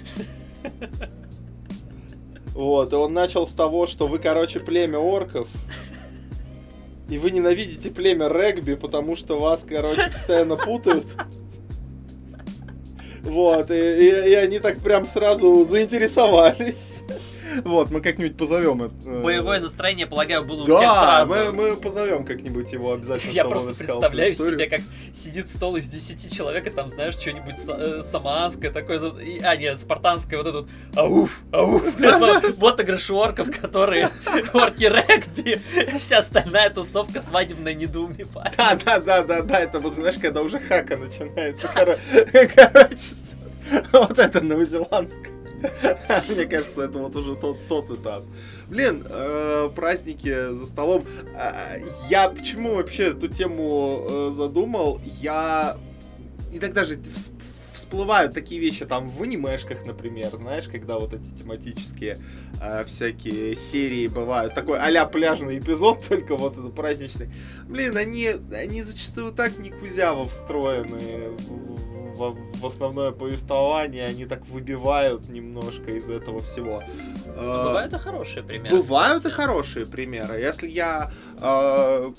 Вот, 2.54 2.94
и 2.94 2.96
он 2.96 3.14
начал 3.14 3.48
с 3.48 3.54
того, 3.54 3.88
что 3.88 4.08
вы, 4.08 4.20
короче, 4.20 4.60
племя 4.60 5.00
орков, 5.00 5.48
и 7.10 7.18
вы 7.18 7.32
ненавидите 7.32 7.90
племя 7.90 8.28
регби, 8.28 8.76
потому 8.76 9.16
что 9.16 9.40
вас, 9.40 9.66
короче, 9.68 10.12
постоянно 10.12 10.56
путают. 10.56 11.08
Вот, 13.24 13.72
и, 13.72 13.74
и, 13.74 14.32
и 14.32 14.34
они 14.34 14.60
так 14.60 14.80
прям 14.80 15.06
сразу 15.06 15.66
заинтересовались. 15.66 17.03
Вот, 17.64 17.92
мы 17.92 18.02
как-нибудь 18.02 18.38
позовем 18.38 18.84
это. 18.84 18.94
Э, 19.06 19.22
Боевое 19.22 19.60
настроение, 19.60 20.08
полагаю, 20.08 20.44
было 20.44 20.64
у 20.64 20.66
да, 20.66 20.78
всех 20.78 20.92
сразу. 20.92 21.34
Мы, 21.34 21.52
мы 21.52 21.78
позовем 21.78 22.26
как-нибудь 22.26 22.72
его 22.72 22.94
обязательно. 22.94 23.32
Я 23.32 23.46
просто 23.46 23.76
представляю 23.76 24.36
себе, 24.36 24.68
как 24.68 24.82
сидит 25.14 25.50
стол 25.50 25.76
из 25.78 25.86
10 25.86 26.36
человек, 26.36 26.68
и 26.68 26.70
там, 26.70 26.90
знаешь, 26.90 27.16
что-нибудь 27.16 27.56
э, 27.68 28.04
самоанское 28.10 28.72
такое, 28.72 29.02
а, 29.44 29.56
нет, 29.56 29.80
спартанское, 29.80 30.42
вот 30.42 30.48
этот 30.48 30.68
ауф, 30.96 31.40
ауф. 31.52 31.84
Вот 32.58 32.80
игрыши 32.80 33.14
орков, 33.14 33.50
которые 33.60 34.10
орки 34.54 34.84
регби, 34.84 35.62
вся 36.00 36.20
остальная 36.20 36.70
тусовка 36.70 37.22
свадебная 37.22 37.74
недоумевает. 37.74 38.56
Да, 38.58 38.78
да, 38.84 39.00
да, 39.00 39.24
да, 39.24 39.42
да, 39.42 39.60
это, 39.60 39.80
вот, 39.80 39.94
знаешь, 39.94 40.18
когда 40.20 40.42
уже 40.42 40.60
хака 40.60 40.98
начинается. 40.98 41.68
Короче, 41.74 42.98
вот 43.92 44.20
это 44.20 44.42
новозеландское. 44.42 45.43
Мне 46.30 46.46
кажется, 46.46 46.84
это 46.84 47.00
вот 47.00 47.16
уже 47.16 47.36
тот, 47.36 47.58
тот 47.68 47.90
этап. 47.92 48.24
Блин, 48.68 49.06
э, 49.08 49.70
праздники 49.76 50.54
за 50.54 50.66
столом. 50.66 51.06
Э, 51.36 51.80
я 52.10 52.30
почему 52.30 52.76
вообще 52.76 53.12
эту 53.12 53.28
тему 53.28 54.06
э, 54.08 54.32
задумал? 54.36 55.00
Я 55.22 55.78
иногда 56.52 56.84
же 56.84 57.00
всплывают 57.74 58.34
такие 58.34 58.60
вещи 58.60 58.86
там 58.86 59.08
в 59.08 59.22
анимешках, 59.22 59.86
например, 59.86 60.36
знаешь, 60.36 60.66
когда 60.68 60.98
вот 61.00 61.14
эти 61.14 61.30
тематические 61.36 62.18
э, 62.62 62.86
всякие 62.86 63.56
серии 63.56 64.08
бывают. 64.08 64.54
Такой 64.54 64.80
а 64.80 65.06
пляжный 65.06 65.60
эпизод, 65.60 66.04
только 66.10 66.36
вот 66.36 66.58
это 66.58 66.70
праздничный. 66.70 67.30
Блин, 67.68 67.96
они, 67.98 68.30
они 68.54 68.84
зачастую 68.84 69.32
так 69.32 69.58
не 69.60 69.70
кузяво 69.70 70.28
встроены 70.28 71.30
в, 71.38 71.93
в 72.16 72.66
основное 72.66 73.12
повествование, 73.12 74.06
они 74.06 74.26
так 74.26 74.48
выбивают 74.48 75.30
немножко 75.30 75.92
из 75.92 76.08
этого 76.10 76.42
всего. 76.42 76.82
Но 77.26 77.64
бывают 77.64 77.94
и 77.94 77.98
хорошие 77.98 78.44
примеры. 78.44 78.76
Бывают 78.76 79.26
и 79.26 79.32
хорошие 79.32 79.86
примеры. 79.86 80.40
Если 80.40 80.68
я 80.68 81.12
э, 81.40 82.14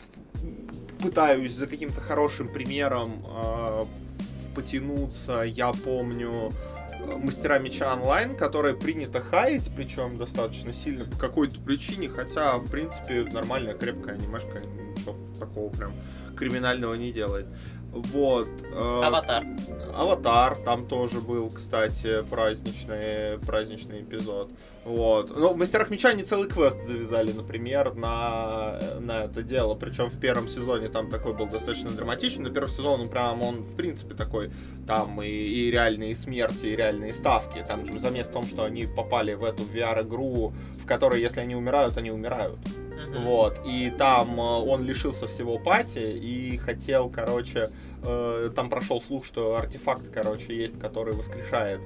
пытаюсь 1.00 1.54
за 1.54 1.66
каким-то 1.66 2.00
хорошим 2.00 2.52
примером 2.52 3.24
э, 3.26 3.82
потянуться, 4.54 5.42
я 5.42 5.72
помню 5.72 6.52
э, 7.00 7.16
Мастера 7.16 7.58
меча 7.58 7.92
онлайн, 7.94 8.36
которые 8.36 8.74
принято 8.74 9.20
хаять, 9.20 9.70
причем 9.76 10.16
достаточно 10.16 10.72
сильно 10.72 11.04
по 11.04 11.16
какой-то 11.16 11.60
причине, 11.60 12.08
хотя, 12.08 12.58
в 12.58 12.70
принципе, 12.70 13.24
нормальная, 13.24 13.74
крепкая 13.74 14.14
анимешка, 14.14 14.60
ничего 14.94 15.16
такого 15.38 15.70
прям 15.70 15.92
криминального 16.36 16.94
не 16.94 17.12
делает. 17.12 17.46
Вот. 17.94 18.48
Э, 18.72 19.02
Аватар. 19.04 19.46
Аватар, 19.96 20.56
там 20.56 20.86
тоже 20.86 21.20
был, 21.20 21.50
кстати, 21.50 22.24
праздничный, 22.28 23.38
праздничный 23.46 24.02
эпизод. 24.02 24.50
Вот. 24.84 25.36
Ну, 25.36 25.52
в 25.52 25.56
Мастерах 25.56 25.90
Меча 25.90 26.10
они 26.10 26.24
целый 26.24 26.48
квест 26.48 26.84
завязали, 26.84 27.32
например, 27.32 27.94
на, 27.94 28.78
на 29.00 29.20
это 29.20 29.42
дело. 29.42 29.74
Причем 29.74 30.06
в 30.06 30.18
первом 30.18 30.48
сезоне 30.48 30.88
там 30.88 31.08
такой 31.10 31.32
был 31.32 31.46
достаточно 31.46 31.90
драматичный. 31.90 32.44
На 32.44 32.50
первом 32.50 32.70
сезоне 32.70 33.04
он 33.04 33.08
прям, 33.08 33.42
он, 33.42 33.62
в 33.62 33.76
принципе, 33.76 34.14
такой, 34.14 34.50
там 34.86 35.22
и, 35.22 35.28
и 35.28 35.70
реальные 35.70 36.14
смерти, 36.14 36.66
и 36.66 36.76
реальные 36.76 37.14
ставки. 37.14 37.64
Там 37.66 37.86
же 37.86 37.98
замес 37.98 38.26
в 38.26 38.32
том, 38.32 38.44
что 38.46 38.64
они 38.64 38.86
попали 38.86 39.34
в 39.34 39.44
эту 39.44 39.62
VR-игру, 39.62 40.52
в 40.82 40.86
которой, 40.86 41.22
если 41.22 41.40
они 41.40 41.54
умирают, 41.54 41.96
они 41.96 42.10
умирают. 42.10 42.58
Вот. 43.14 43.60
И 43.64 43.90
там 43.90 44.40
э, 44.40 44.42
он 44.42 44.84
лишился 44.84 45.26
всего 45.26 45.58
пати 45.58 46.10
и 46.10 46.56
хотел, 46.56 47.08
короче, 47.08 47.68
э, 48.02 48.50
там 48.54 48.68
прошел 48.68 49.00
слух, 49.00 49.24
что 49.24 49.56
артефакт, 49.56 50.10
короче, 50.12 50.56
есть, 50.56 50.78
который 50.78 51.14
воскрешает 51.14 51.80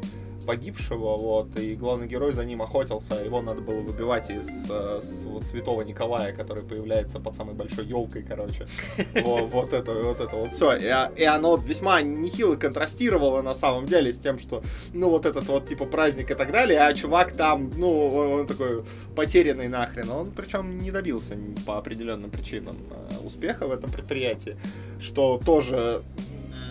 погибшего, 0.49 1.19
вот, 1.19 1.59
и 1.59 1.75
главный 1.75 2.07
герой 2.07 2.33
за 2.33 2.43
ним 2.43 2.63
охотился, 2.63 3.19
а 3.19 3.23
его 3.23 3.43
надо 3.43 3.61
было 3.61 3.81
выбивать 3.81 4.31
из 4.31 4.49
э, 4.71 5.01
с, 5.03 5.25
вот, 5.25 5.43
святого 5.43 5.83
Николая, 5.83 6.33
который 6.33 6.65
появляется 6.65 7.21
под 7.21 7.35
самой 7.35 7.55
большой 7.55 7.85
елкой, 7.85 8.23
короче. 8.23 8.67
Вот, 9.23 9.51
вот 9.51 9.73
это, 9.75 9.93
вот 9.93 10.21
это 10.21 10.37
вот 10.37 10.53
все. 10.55 10.75
И, 10.77 11.21
и 11.21 11.25
оно 11.25 11.57
весьма 11.57 12.01
нехило 12.01 12.57
контрастировало 12.57 13.43
на 13.43 13.55
самом 13.55 13.85
деле 13.85 14.11
с 14.11 14.19
тем, 14.19 14.39
что, 14.39 14.63
ну, 14.95 15.11
вот 15.11 15.27
этот 15.27 15.47
вот, 15.49 15.69
типа, 15.69 15.85
праздник 15.85 16.31
и 16.31 16.35
так 16.35 16.51
далее, 16.51 16.81
а 16.81 16.95
чувак 16.95 17.33
там, 17.33 17.71
ну, 17.77 18.07
он 18.09 18.47
такой 18.47 18.85
потерянный 19.15 19.69
нахрен. 19.69 20.09
Он, 20.09 20.31
причем, 20.31 20.79
не 20.79 20.91
добился 20.91 21.37
по 21.67 21.77
определенным 21.77 22.31
причинам 22.31 22.75
э, 22.91 23.19
успеха 23.23 23.67
в 23.67 23.73
этом 23.73 23.91
предприятии, 23.91 24.57
что 24.99 25.39
тоже 25.45 26.03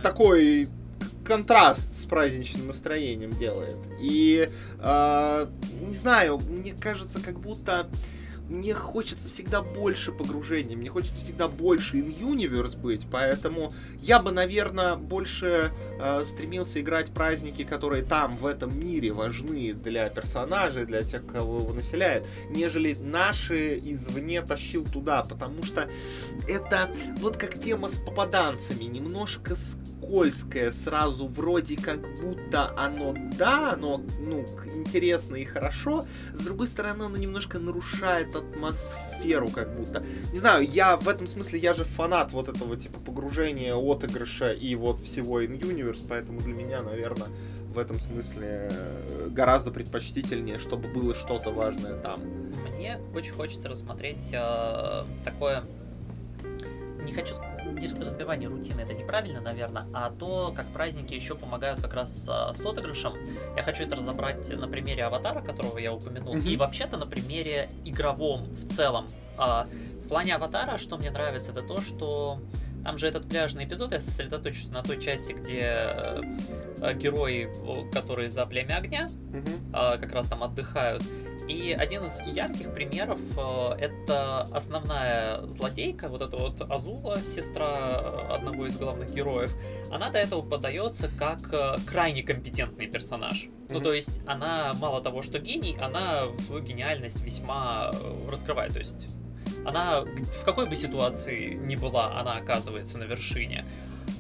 такой 0.01 0.67
контраст 1.27 2.01
с 2.01 2.05
праздничным 2.05 2.67
настроением 2.67 3.31
делает. 3.31 3.77
И 3.99 4.47
э, 4.79 5.47
не 5.81 5.93
знаю, 5.93 6.39
мне 6.47 6.73
кажется, 6.73 7.19
как 7.19 7.39
будто 7.39 7.89
мне 8.49 8.73
хочется 8.73 9.29
всегда 9.29 9.62
больше 9.62 10.12
погружения, 10.12 10.77
мне 10.77 10.89
хочется 10.89 11.19
всегда 11.19 11.47
больше 11.47 11.97
in-universe 11.97 12.77
быть, 12.77 13.05
поэтому 13.12 13.71
я 14.01 14.19
бы, 14.19 14.31
наверное, 14.31 14.95
больше 14.95 15.71
э, 15.99 16.25
стремился 16.25 16.79
играть 16.79 17.12
праздники, 17.12 17.63
которые 17.63 18.03
там, 18.03 18.38
в 18.38 18.45
этом 18.45 18.77
мире, 18.79 19.12
важны 19.12 19.73
для 19.73 20.10
персонажей, 20.10 20.86
для 20.86 21.03
тех, 21.03 21.25
кого 21.25 21.57
его 21.57 21.73
населяет, 21.73 22.23
нежели 22.49 22.95
наши 22.99 23.77
извне 23.79 24.41
тащил 24.41 24.86
туда, 24.86 25.23
потому 25.23 25.63
что 25.63 25.89
это 26.47 26.89
вот 27.19 27.38
как 27.38 27.60
тема 27.60 27.89
с 27.89 27.97
попаданцами, 27.97 28.86
немножко 28.86 29.55
скользкое 29.55 30.71
сразу, 30.71 31.27
вроде 31.27 31.75
как 31.75 31.99
будто 32.21 32.73
оно, 32.77 33.15
да, 33.38 33.73
оно, 33.73 34.01
ну, 34.19 34.45
интересно 34.73 35.36
и 35.36 35.45
хорошо, 35.45 36.05
с 36.33 36.39
другой 36.39 36.67
стороны, 36.67 37.03
оно 37.03 37.17
немножко 37.17 37.60
нарушает 37.60 38.37
атмосферу, 38.38 39.50
как 39.50 39.76
будто. 39.76 40.04
Не 40.34 40.39
знаю, 40.39 40.65
я 40.65 40.97
в 40.97 41.08
этом 41.08 41.28
смысле, 41.28 41.60
я 41.60 41.73
же 41.73 41.84
фанат 41.84 42.32
вот 42.32 42.50
этого 42.50 42.78
типа 42.78 43.00
погружения, 43.00 43.76
отыгрыша 43.76 44.54
и 44.54 44.76
вот 44.76 45.00
всего 45.02 45.41
in-universe, 45.41 46.06
поэтому 46.08 46.39
для 46.39 46.54
меня, 46.54 46.82
наверное, 46.82 47.28
в 47.73 47.78
этом 47.78 48.00
смысле 48.00 48.69
э, 48.71 49.28
гораздо 49.30 49.71
предпочтительнее, 49.71 50.58
чтобы 50.58 50.88
было 50.88 51.13
что-то 51.13 51.52
важное 51.52 51.95
там. 51.95 52.19
Мне 52.71 53.00
очень 53.13 53.34
хочется 53.34 53.69
рассмотреть 53.69 54.30
э, 54.34 55.06
такое 55.23 55.63
не 57.08 57.13
хочу 57.13 57.36
разбивание 58.17 58.49
рутины, 58.49 58.82
это 58.82 58.93
неправильно, 58.93 59.41
наверное, 59.41 59.86
а 59.93 60.10
то, 60.10 60.53
как 60.56 60.67
праздники 60.73 61.13
еще 61.13 61.36
помогают 61.36 61.82
как 61.82 61.93
раз 61.93 62.25
с 62.25 62.65
отыгрышем. 62.65 63.13
Я 63.56 63.63
хочу 63.63 63.84
это 63.84 63.95
разобрать 63.95 64.49
на 64.56 64.67
примере 64.67 65.03
аватара, 65.03 65.41
которого 65.41 65.77
я 65.77 65.93
упомянул, 65.93 66.36
mm-hmm. 66.36 66.49
и 66.49 66.58
вообще-то 66.58 66.97
на 66.97 67.06
примере 67.06 67.69
игровом 67.86 68.45
в 68.45 68.73
целом. 68.73 69.08
А, 69.38 69.67
в 70.03 70.08
плане 70.08 70.36
аватара, 70.36 70.77
что 70.77 70.97
мне 70.97 71.12
нравится, 71.12 71.51
это 71.51 71.62
то, 71.62 71.82
что 71.82 72.39
там 72.88 72.97
же 72.97 73.08
этот 73.08 73.28
пляжный 73.28 73.65
эпизод, 73.65 73.91
я 73.91 74.00
сосредоточусь 74.00 74.69
на 74.69 74.82
той 74.82 74.97
части, 74.97 75.34
где 75.34 75.60
э, 75.62 76.93
герои, 76.93 77.50
которые 77.91 78.30
за 78.30 78.45
племя 78.45 78.78
огня, 78.78 79.08
э, 79.34 79.97
как 79.97 80.13
раз 80.13 80.28
там 80.28 80.41
отдыхают. 80.41 81.04
И 81.50 81.76
один 81.78 82.06
из 82.06 82.17
ярких 82.21 82.73
примеров 82.73 83.19
э, 83.38 83.67
это 83.78 84.43
основная 84.54 85.41
злодейка, 85.47 86.08
вот 86.08 86.21
эта 86.21 86.38
вот 86.38 86.62
Азула, 86.62 87.19
сестра 87.23 88.30
одного 88.32 88.67
из 88.67 88.78
главных 88.78 89.13
героев. 89.13 89.54
Она 89.91 90.10
до 90.10 90.19
этого 90.19 90.41
подается 90.41 91.10
как 91.19 91.41
э, 91.54 91.76
крайне 91.86 92.23
компетентный 92.23 92.88
персонаж. 92.88 93.47
Mm-hmm. 93.47 93.67
Ну, 93.69 93.82
то 93.82 93.91
есть 93.91 94.21
она 94.26 94.71
мало 94.76 95.02
того, 95.02 95.23
что 95.23 95.39
гений, 95.39 95.78
она 95.78 96.30
свою 96.39 96.63
гениальность 96.63 97.21
весьма 97.21 97.91
э, 97.93 98.30
раскрывает. 98.32 98.71
То 98.71 98.80
есть 98.80 99.17
она 99.67 100.01
в 100.01 100.45
какой 100.45 100.65
бы 100.65 100.75
ситуации 100.75 101.53
ни 101.53 101.75
была, 101.75 102.13
она 102.17 102.38
оказывается 102.38 102.97
на 102.97 103.03
вершине. 103.03 103.65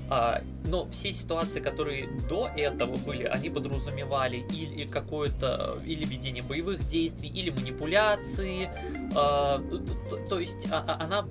А, 0.09 0.41
но 0.65 0.87
все 0.89 1.11
ситуации, 1.11 1.59
которые 1.59 2.07
до 2.29 2.49
этого 2.55 2.95
были, 2.95 3.23
они 3.25 3.49
подразумевали 3.49 4.37
или 4.37 4.85
какое-то, 4.85 5.81
или 5.85 6.05
ведение 6.05 6.43
боевых 6.43 6.85
действий, 6.87 7.29
или 7.29 7.49
манипуляции. 7.49 8.69
А, 9.15 9.61
то, 10.29 10.39
есть 10.39 10.67
а 10.71 10.97
она 11.01 11.25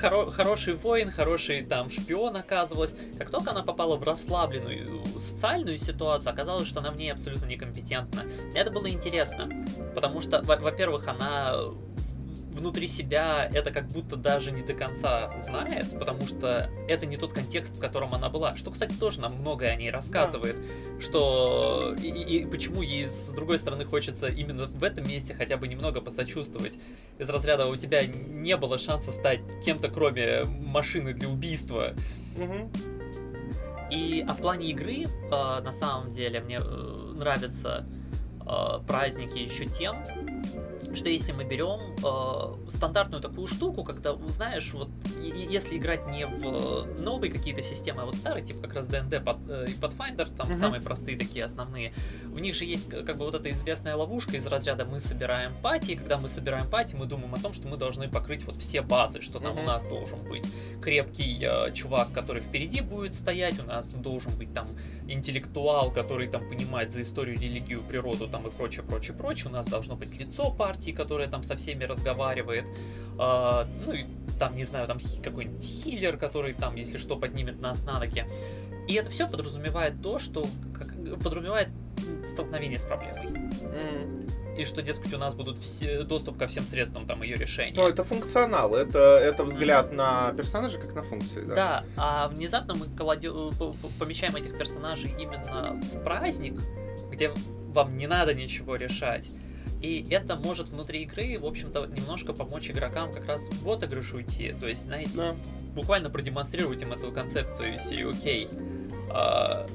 хоро, 0.00 0.30
хороший 0.30 0.74
воин, 0.74 1.10
хороший 1.10 1.62
там 1.62 1.90
шпион 1.90 2.36
оказывалась. 2.36 2.94
Как 3.18 3.30
только 3.30 3.50
она 3.50 3.62
попала 3.62 3.96
в 3.96 4.02
расслабленную 4.02 5.02
социальную 5.18 5.78
ситуацию, 5.78 6.32
оказалось, 6.32 6.68
что 6.68 6.80
она 6.80 6.90
в 6.90 6.96
ней 6.96 7.10
абсолютно 7.10 7.46
некомпетентна. 7.46 8.22
Это 8.54 8.70
было 8.70 8.90
интересно, 8.90 9.50
потому 9.94 10.20
что, 10.22 10.42
во-первых, 10.42 11.08
она 11.08 11.58
внутри 12.52 12.86
себя 12.86 13.48
это 13.52 13.70
как 13.70 13.88
будто 13.88 14.16
даже 14.16 14.52
не 14.52 14.62
до 14.62 14.74
конца 14.74 15.32
знает, 15.40 15.98
потому 15.98 16.26
что 16.26 16.70
это 16.88 17.06
не 17.06 17.16
тот 17.16 17.32
контекст, 17.32 17.76
в 17.76 17.80
котором 17.80 18.14
она 18.14 18.28
была. 18.28 18.56
Что, 18.56 18.70
кстати, 18.70 18.94
тоже 18.94 19.20
нам 19.20 19.34
многое 19.34 19.70
о 19.70 19.76
ней 19.76 19.90
рассказывает, 19.90 20.56
да. 20.56 21.00
что 21.00 21.94
и, 22.00 22.08
и 22.08 22.46
почему 22.46 22.82
ей 22.82 23.08
с 23.08 23.28
другой 23.28 23.58
стороны 23.58 23.84
хочется 23.84 24.28
именно 24.28 24.66
в 24.66 24.84
этом 24.84 25.08
месте 25.08 25.34
хотя 25.34 25.56
бы 25.56 25.66
немного 25.68 26.00
посочувствовать. 26.00 26.74
Из 27.18 27.28
разряда 27.28 27.66
у 27.66 27.76
тебя 27.76 28.06
не 28.06 28.56
было 28.56 28.78
шанса 28.78 29.12
стать 29.12 29.40
кем-то, 29.64 29.88
кроме 29.88 30.44
машины 30.44 31.14
для 31.14 31.28
убийства. 31.28 31.94
Угу. 32.36 32.70
И 33.90 34.24
а 34.26 34.32
в 34.32 34.38
плане 34.38 34.68
игры, 34.68 35.04
э, 35.04 35.30
на 35.30 35.72
самом 35.72 36.10
деле, 36.12 36.40
мне 36.40 36.58
э, 36.58 36.96
нравятся 37.14 37.84
э, 38.40 38.78
праздники 38.86 39.38
еще 39.38 39.66
тем, 39.66 40.02
что 40.94 41.08
если 41.08 41.32
мы 41.32 41.44
берем 41.44 41.94
э, 42.04 42.70
стандартную 42.70 43.22
такую 43.22 43.46
штуку, 43.46 43.84
когда, 43.84 44.14
знаешь, 44.28 44.72
вот 44.72 44.90
если 45.20 45.76
играть 45.76 46.06
не 46.06 46.26
в 46.26 47.00
новые 47.00 47.32
какие-то 47.32 47.62
системы, 47.62 48.02
а 48.02 48.04
вот 48.06 48.14
старые, 48.14 48.44
типа 48.44 48.62
как 48.62 48.74
раз 48.74 48.86
D&D 48.86 49.16
э, 49.16 49.66
и 49.68 49.74
Pathfinder, 49.74 50.34
там 50.34 50.50
uh-huh. 50.50 50.54
самые 50.54 50.82
простые 50.82 51.16
такие 51.16 51.44
основные, 51.44 51.92
в 52.24 52.40
них 52.40 52.54
же 52.54 52.64
есть 52.64 52.88
как 52.88 53.16
бы 53.16 53.24
вот 53.24 53.34
эта 53.34 53.50
известная 53.50 53.96
ловушка 53.96 54.36
из 54.36 54.46
разряда 54.46 54.84
мы 54.84 55.00
собираем 55.00 55.52
пати, 55.62 55.92
и 55.92 55.96
когда 55.96 56.18
мы 56.18 56.28
собираем 56.28 56.68
пати, 56.68 56.96
мы 56.98 57.06
думаем 57.06 57.34
о 57.34 57.38
том, 57.38 57.52
что 57.52 57.68
мы 57.68 57.76
должны 57.76 58.08
покрыть 58.08 58.44
вот 58.44 58.54
все 58.56 58.82
базы, 58.82 59.20
что 59.20 59.38
там 59.38 59.56
uh-huh. 59.56 59.62
у 59.62 59.66
нас 59.66 59.84
должен 59.84 60.22
быть 60.28 60.44
крепкий 60.82 61.38
э, 61.42 61.72
чувак, 61.72 62.12
который 62.12 62.42
впереди 62.42 62.80
будет 62.80 63.14
стоять, 63.14 63.58
у 63.62 63.66
нас 63.66 63.88
должен 63.88 64.36
быть 64.36 64.52
там 64.52 64.66
интеллектуал, 65.08 65.92
который 65.92 66.26
там 66.28 66.48
понимает 66.48 66.92
за 66.92 67.02
историю, 67.02 67.38
религию, 67.38 67.82
природу 67.82 68.28
там 68.28 68.46
и 68.46 68.50
прочее, 68.50 68.82
прочее, 68.82 69.16
прочее, 69.16 69.48
у 69.48 69.52
нас 69.52 69.66
должно 69.66 69.96
быть 69.96 70.16
лицо 70.18 70.50
партии, 70.50 70.81
которое 70.90 71.28
там 71.28 71.44
со 71.44 71.56
всеми 71.56 71.84
разговаривает, 71.84 72.66
э, 72.66 73.66
ну 73.86 73.92
и 73.92 74.06
там, 74.38 74.56
не 74.56 74.64
знаю, 74.64 74.88
там 74.88 74.98
какой-нибудь 75.22 75.62
хиллер, 75.62 76.16
который 76.16 76.54
там, 76.54 76.74
если 76.74 76.98
что, 76.98 77.16
поднимет 77.16 77.60
нас 77.60 77.84
на 77.84 78.00
ноги. 78.00 78.24
И 78.88 78.94
это 78.94 79.10
все 79.10 79.28
подразумевает 79.28 80.02
то, 80.02 80.18
что 80.18 80.44
как, 80.74 81.20
подразумевает 81.20 81.68
столкновение 82.32 82.78
с 82.78 82.84
проблемой. 82.84 83.26
Mm. 83.26 84.58
И 84.58 84.64
что, 84.66 84.82
дескать, 84.82 85.14
у 85.14 85.18
нас 85.18 85.34
будут 85.34 85.58
все, 85.58 86.02
доступ 86.02 86.36
ко 86.38 86.46
всем 86.46 86.66
средствам 86.66 87.06
там 87.06 87.22
ее 87.22 87.36
решения. 87.36 87.72
Ну, 87.74 87.88
это 87.88 88.04
функционал, 88.04 88.74
это, 88.74 88.98
это 88.98 89.44
взгляд 89.44 89.90
mm. 89.90 89.94
на 89.94 90.32
персонажа 90.32 90.78
как 90.78 90.94
на 90.94 91.02
функции, 91.02 91.42
да. 91.44 91.54
Да, 91.54 91.84
а 91.96 92.28
внезапно 92.28 92.74
мы 92.74 92.86
кладем, 92.86 93.50
помещаем 93.98 94.36
этих 94.36 94.58
персонажей 94.58 95.14
именно 95.18 95.80
в 95.80 96.02
праздник, 96.04 96.60
где 97.10 97.32
вам 97.68 97.96
не 97.96 98.06
надо 98.06 98.34
ничего 98.34 98.76
решать. 98.76 99.30
И 99.82 100.06
это 100.10 100.36
может 100.36 100.68
внутри 100.68 101.02
игры, 101.02 101.38
в 101.38 101.44
общем-то, 101.44 101.86
немножко 101.86 102.32
помочь 102.32 102.70
игрокам 102.70 103.12
как 103.12 103.26
раз 103.26 103.48
в 103.48 103.68
отыгрыш 103.68 104.14
уйти. 104.14 104.54
То 104.58 104.66
есть, 104.66 104.82
знаете, 104.82 105.10
да. 105.14 105.36
буквально 105.74 106.08
продемонстрировать 106.08 106.80
им 106.82 106.92
эту 106.92 107.10
концепцию 107.10 107.74
серии 107.74 108.08
окей. 108.08 108.48
А, 109.10 109.66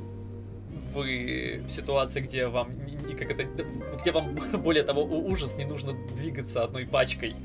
вы 0.93 1.62
в 1.67 1.72
ситуации, 1.72 2.22
где 2.22 2.48
вам 2.48 2.72
как 3.17 3.32
это, 3.32 3.65
где 4.02 4.12
вам 4.12 4.36
более 4.63 4.84
того 4.84 5.04
ужас, 5.04 5.56
не 5.56 5.65
нужно 5.65 5.93
двигаться 6.15 6.63
одной 6.63 6.86
пачкой 6.86 7.36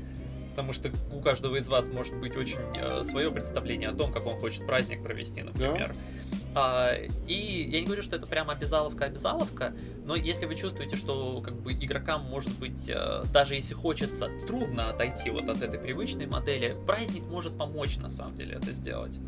потому 0.53 0.71
что 0.71 0.91
у 1.11 1.19
каждого 1.19 1.55
из 1.55 1.67
вас 1.67 1.87
может 1.87 2.15
быть 2.15 2.37
очень 2.37 2.59
э, 2.75 3.01
свое 3.03 3.31
представление 3.31 3.89
о 3.89 3.93
том, 3.95 4.13
как 4.13 4.27
он 4.27 4.39
хочет 4.39 4.67
праздник 4.67 5.01
провести, 5.01 5.41
например. 5.41 5.93
Да. 5.93 6.39
А, 6.55 6.93
и 7.27 7.69
я 7.69 7.79
не 7.79 7.85
говорю, 7.85 8.01
что 8.03 8.15
это 8.15 8.27
прямо 8.27 8.53
обязаловка-обязаловка, 8.53 9.73
но 10.05 10.15
если 10.15 10.45
вы 10.45 10.55
чувствуете, 10.55 10.95
что 10.95 11.41
как 11.41 11.55
бы 11.55 11.73
игрокам 11.73 12.23
может 12.23 12.57
быть, 12.59 12.89
э, 12.89 13.23
даже 13.33 13.55
если 13.55 13.73
хочется, 13.73 14.29
трудно 14.47 14.89
отойти 14.89 15.29
вот 15.29 15.49
от 15.49 15.61
этой 15.61 15.79
привычной 15.79 16.27
модели, 16.27 16.73
праздник 16.85 17.23
может 17.23 17.57
помочь 17.57 17.97
на 17.97 18.09
самом 18.09 18.37
деле 18.37 18.55
это 18.55 18.71
сделать. 18.71 19.19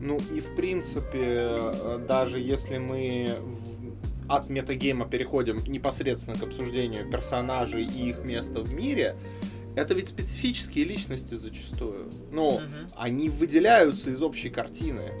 Ну 0.00 0.18
и 0.34 0.40
в 0.40 0.56
принципе, 0.56 1.34
э, 1.34 2.04
даже 2.06 2.40
если 2.40 2.78
мы 2.78 3.34
от 4.28 4.50
метагейма 4.50 5.06
переходим 5.06 5.62
непосредственно 5.66 6.36
к 6.36 6.42
обсуждению 6.42 7.08
персонажей 7.10 7.84
и 7.84 8.10
их 8.10 8.24
места 8.24 8.60
в 8.60 8.72
мире, 8.72 9.16
это 9.76 9.92
ведь 9.92 10.08
специфические 10.08 10.86
личности 10.86 11.34
зачастую. 11.34 12.08
Ну, 12.32 12.48
угу. 12.48 12.64
они 12.96 13.28
выделяются 13.28 14.10
из 14.10 14.22
общей 14.22 14.48
картины. 14.48 15.12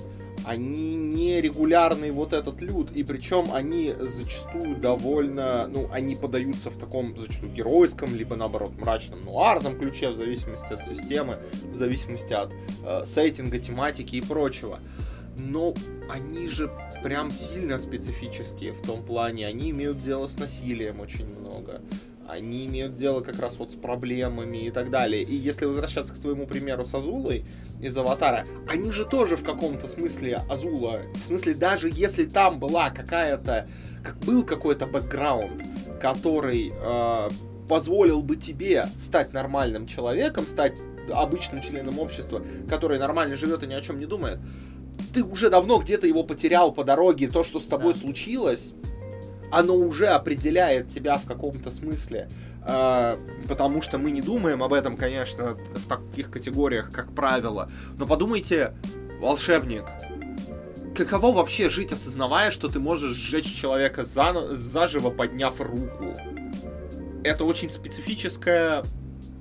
Они 0.46 0.94
не 0.94 1.40
регулярный 1.40 2.12
вот 2.12 2.32
этот 2.32 2.62
люд, 2.62 2.92
и 2.92 3.02
причем 3.02 3.52
они 3.52 3.92
зачастую 3.98 4.76
довольно, 4.76 5.66
ну, 5.66 5.88
они 5.92 6.14
подаются 6.14 6.70
в 6.70 6.78
таком 6.78 7.16
зачастую 7.16 7.52
геройском, 7.52 8.14
либо 8.14 8.36
наоборот 8.36 8.78
мрачном, 8.78 9.20
нуарном 9.22 9.76
ключе, 9.76 10.10
в 10.10 10.16
зависимости 10.16 10.72
от 10.72 10.86
системы, 10.86 11.40
в 11.72 11.74
зависимости 11.74 12.32
от 12.32 12.54
э, 12.84 13.04
сеттинга, 13.04 13.58
тематики 13.58 14.16
и 14.16 14.20
прочего. 14.20 14.78
Но 15.36 15.74
они 16.08 16.48
же 16.48 16.70
прям 17.02 17.32
сильно 17.32 17.80
специфические 17.80 18.72
в 18.72 18.82
том 18.82 19.04
плане, 19.04 19.48
они 19.48 19.70
имеют 19.70 19.96
дело 19.96 20.28
с 20.28 20.38
насилием 20.38 21.00
очень 21.00 21.26
много 21.26 21.82
они 22.30 22.66
имеют 22.66 22.96
дело 22.96 23.20
как 23.20 23.38
раз 23.38 23.56
вот 23.58 23.72
с 23.72 23.74
проблемами 23.74 24.58
и 24.58 24.70
так 24.70 24.90
далее. 24.90 25.22
И 25.22 25.34
если 25.34 25.64
возвращаться 25.64 26.14
к 26.14 26.18
твоему 26.18 26.46
примеру 26.46 26.84
с 26.84 26.94
Азулой 26.94 27.44
из 27.80 27.96
Аватара, 27.96 28.44
они 28.68 28.90
же 28.92 29.04
тоже 29.04 29.36
в 29.36 29.44
каком-то 29.44 29.88
смысле 29.88 30.40
Азула. 30.48 31.02
В 31.14 31.26
смысле, 31.26 31.54
даже 31.54 31.88
если 31.92 32.24
там 32.24 32.58
была 32.58 32.90
какая-то, 32.90 33.68
как 34.02 34.18
был 34.18 34.44
какой-то 34.44 34.86
бэкграунд, 34.86 35.62
который 36.00 36.72
э, 36.74 37.28
позволил 37.68 38.22
бы 38.22 38.36
тебе 38.36 38.86
стать 38.98 39.32
нормальным 39.32 39.86
человеком, 39.86 40.46
стать 40.46 40.78
обычным 41.12 41.62
членом 41.62 41.98
общества, 41.98 42.42
который 42.68 42.98
нормально 42.98 43.36
живет 43.36 43.62
и 43.62 43.66
ни 43.66 43.74
о 43.74 43.80
чем 43.80 43.98
не 43.98 44.06
думает, 44.06 44.38
ты 45.12 45.22
уже 45.22 45.50
давно 45.50 45.78
где-то 45.78 46.06
его 46.06 46.24
потерял 46.24 46.72
по 46.72 46.84
дороге, 46.84 47.28
то, 47.28 47.42
что 47.42 47.60
с 47.60 47.66
тобой 47.66 47.94
да. 47.94 48.00
случилось, 48.00 48.72
оно 49.50 49.74
уже 49.74 50.08
определяет 50.08 50.88
тебя 50.88 51.18
в 51.18 51.24
каком-то 51.24 51.70
смысле. 51.70 52.28
Э, 52.66 53.16
потому 53.48 53.80
что 53.82 53.98
мы 53.98 54.10
не 54.10 54.20
думаем 54.20 54.62
об 54.62 54.72
этом, 54.72 54.96
конечно, 54.96 55.56
в 55.74 55.86
таких 55.88 56.30
категориях, 56.30 56.90
как 56.90 57.14
правило. 57.14 57.68
Но 57.96 58.06
подумайте, 58.06 58.74
волшебник, 59.20 59.84
каково 60.96 61.32
вообще 61.32 61.70
жить, 61.70 61.92
осознавая, 61.92 62.50
что 62.50 62.68
ты 62.68 62.80
можешь 62.80 63.16
сжечь 63.16 63.54
человека 63.54 64.04
за, 64.04 64.54
заживо, 64.56 65.10
подняв 65.10 65.60
руку? 65.60 66.12
Это 67.22 67.44
очень 67.44 67.70
специфическая 67.70 68.84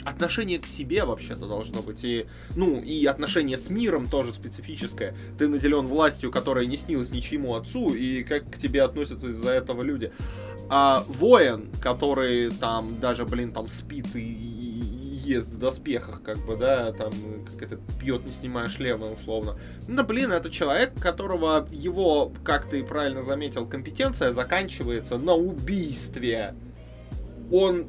отношение 0.06 0.60
к 0.60 0.68
себе 0.68 1.04
вообще-то 1.04 1.48
должно 1.48 1.82
быть. 1.82 2.04
И, 2.04 2.28
ну, 2.56 2.80
и 2.80 3.06
отношение 3.06 3.58
с 3.58 3.70
миром 3.70 4.08
тоже 4.08 4.34
специфическое. 4.34 5.16
Ты 5.38 5.48
наделен 5.48 5.88
властью, 5.88 6.32
которая 6.32 6.66
не 6.66 6.78
снилась 6.78 7.10
ничему 7.10 7.56
отцу, 7.56 7.94
и 7.94 8.24
как 8.24 8.50
к 8.50 8.58
тебе 8.58 8.84
относятся 8.84 9.30
из-за 9.30 9.50
этого 9.50 9.82
люди. 9.82 10.12
А 10.70 11.04
воин, 11.08 11.70
который 11.82 12.52
там 12.52 13.00
даже, 13.00 13.26
блин, 13.26 13.52
там 13.52 13.68
спит 13.68 14.16
и, 14.16 14.20
и 14.20 14.76
ест 15.26 15.50
в 15.50 15.58
доспехах, 15.58 16.22
как 16.22 16.38
бы, 16.46 16.56
да, 16.56 16.92
там, 16.92 17.12
как 17.50 17.62
это, 17.64 17.80
пьет, 18.00 18.26
не 18.26 18.32
снимая 18.32 18.68
шлема, 18.68 19.08
условно. 19.08 19.58
Ну, 19.88 20.04
блин, 20.04 20.32
это 20.32 20.50
человек, 20.50 20.94
которого 21.00 21.68
его, 21.72 22.32
как 22.44 22.70
ты 22.70 22.84
правильно 22.84 23.24
заметил, 23.24 23.68
компетенция 23.68 24.34
заканчивается 24.34 25.18
на 25.18 25.34
убийстве. 25.34 26.56
Он 27.52 27.86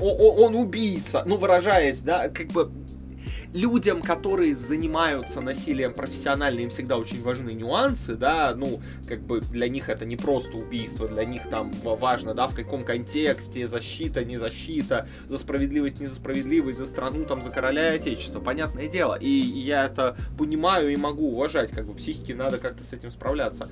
он 0.00 0.54
убийца, 0.54 1.22
ну, 1.26 1.36
выражаясь, 1.36 1.98
да, 1.98 2.28
как 2.28 2.48
бы 2.48 2.70
людям, 3.54 4.02
которые 4.02 4.54
занимаются 4.54 5.40
насилием 5.40 5.94
профессионально, 5.94 6.60
им 6.60 6.70
всегда 6.70 6.98
очень 6.98 7.22
важны 7.22 7.50
нюансы, 7.52 8.14
да, 8.14 8.54
ну, 8.54 8.80
как 9.06 9.22
бы 9.22 9.40
для 9.40 9.68
них 9.68 9.88
это 9.88 10.04
не 10.04 10.16
просто 10.16 10.56
убийство, 10.56 11.08
для 11.08 11.24
них 11.24 11.48
там 11.48 11.72
важно, 11.82 12.34
да, 12.34 12.46
в 12.46 12.54
каком 12.54 12.84
контексте, 12.84 13.66
защита, 13.66 14.24
не 14.24 14.36
защита, 14.36 15.08
за 15.28 15.38
справедливость, 15.38 16.00
не 16.00 16.06
за 16.06 16.16
справедливость, 16.16 16.78
за 16.78 16.86
страну, 16.86 17.24
там, 17.24 17.42
за 17.42 17.50
короля 17.50 17.94
и 17.94 17.96
отечество, 17.96 18.40
понятное 18.40 18.86
дело, 18.86 19.14
и 19.14 19.28
я 19.28 19.86
это 19.86 20.16
понимаю 20.36 20.92
и 20.92 20.96
могу 20.96 21.30
уважать, 21.30 21.70
как 21.70 21.86
бы 21.86 21.94
психике 21.94 22.34
надо 22.34 22.58
как-то 22.58 22.84
с 22.84 22.92
этим 22.92 23.10
справляться 23.10 23.68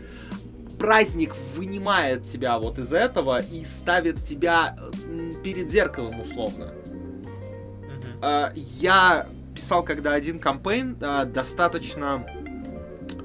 праздник 0.78 1.34
вынимает 1.54 2.22
тебя 2.22 2.58
вот 2.58 2.78
из 2.78 2.92
этого 2.92 3.42
и 3.42 3.64
ставит 3.64 4.24
тебя 4.24 4.76
перед 5.42 5.70
зеркалом 5.70 6.20
условно. 6.20 6.72
Uh-huh. 8.20 8.52
Я 8.54 9.26
писал, 9.54 9.82
когда 9.82 10.12
один 10.12 10.38
кампейн 10.38 10.96
а, 11.00 11.24
достаточно 11.24 12.26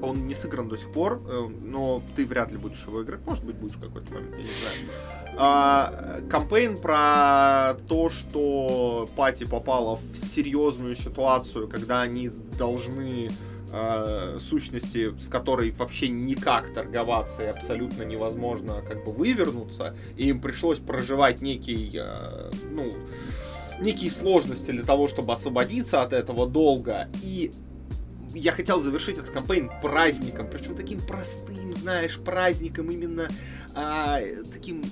он 0.02 0.26
не 0.26 0.34
сыгран 0.34 0.68
до 0.68 0.76
сих 0.76 0.90
пор, 0.90 1.22
э, 1.26 1.48
но 1.60 2.02
ты 2.16 2.26
вряд 2.26 2.50
ли 2.50 2.58
будешь 2.58 2.84
его 2.84 3.02
играть. 3.04 3.20
Может 3.24 3.44
быть, 3.44 3.56
будешь 3.56 3.76
в 3.76 3.80
какой-то 3.80 4.12
момент, 4.12 4.34
я 4.36 4.42
не 4.42 4.44
знаю. 4.44 5.36
А, 5.38 6.20
кампейн 6.28 6.76
про 6.76 7.74
то, 7.88 8.10
что 8.10 9.08
Пати 9.16 9.44
попала 9.44 9.96
в 10.12 10.16
серьезную 10.16 10.94
ситуацию, 10.94 11.68
когда 11.68 12.02
они 12.02 12.30
должны 12.58 13.30
э, 13.72 14.38
сущности, 14.40 15.18
с 15.18 15.28
которой 15.28 15.70
вообще 15.72 16.08
никак 16.08 16.72
торговаться 16.72 17.42
и 17.42 17.46
абсолютно 17.46 18.02
невозможно 18.02 18.82
как 18.86 19.04
бы 19.04 19.12
вывернуться, 19.12 19.94
и 20.16 20.28
им 20.28 20.40
пришлось 20.40 20.78
проживать 20.78 21.42
некий, 21.42 21.90
э, 21.94 22.50
ну, 22.70 22.92
некие 23.80 24.10
сложности 24.10 24.70
для 24.70 24.84
того, 24.84 25.08
чтобы 25.08 25.32
освободиться 25.32 26.02
от 26.02 26.12
этого 26.12 26.46
долга. 26.46 27.08
И 27.22 27.50
я 28.34 28.52
хотел 28.52 28.80
завершить 28.80 29.18
этот 29.18 29.30
кампейн 29.30 29.70
праздником, 29.82 30.48
причем 30.50 30.74
таким 30.74 31.00
простым, 31.00 31.74
знаешь, 31.74 32.18
праздником 32.18 32.90
именно 32.90 33.28
а, 33.74 34.20
таким 34.52 34.82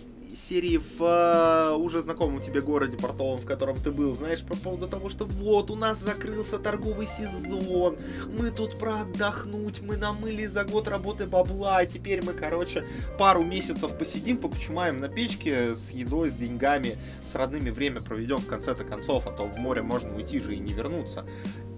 серии 0.40 0.79
в 0.79 1.03
э, 1.03 1.76
уже 1.76 2.00
знакомом 2.00 2.40
тебе 2.40 2.61
городе 2.61 2.96
портовом, 2.96 3.38
в 3.38 3.44
котором 3.44 3.76
ты 3.76 3.90
был, 3.90 4.14
знаешь, 4.14 4.42
по 4.42 4.57
поводу 4.57 4.88
того, 4.88 5.09
что 5.09 5.24
вот, 5.24 5.70
у 5.70 5.76
нас 5.76 5.98
закрылся 6.00 6.59
торговый 6.59 7.07
сезон, 7.07 7.96
мы 8.38 8.50
тут 8.50 8.79
проотдохнуть, 8.79 9.81
мы 9.83 9.96
намыли 9.96 10.46
за 10.46 10.64
год 10.64 10.88
работы 10.88 11.26
бабла, 11.26 11.79
а 11.79 11.87
теперь 11.87 12.24
мы, 12.24 12.33
короче, 12.33 12.85
пару 13.18 13.44
месяцев 13.44 13.96
посидим, 13.96 14.38
покучумаем 14.38 15.00
на 15.00 15.09
печке 15.09 15.76
с 15.76 15.90
едой, 15.90 16.31
с 16.31 16.37
деньгами, 16.37 16.98
с 17.31 17.35
родными 17.35 17.70
время 17.70 18.00
проведем 18.00 18.38
в 18.38 18.46
конце-то 18.46 18.85
концов, 18.85 19.26
а 19.26 19.31
то 19.31 19.44
в 19.44 19.59
море 19.59 19.83
можно 19.83 20.14
уйти 20.14 20.40
же 20.40 20.55
и 20.55 20.59
не 20.59 20.72
вернуться. 20.72 21.26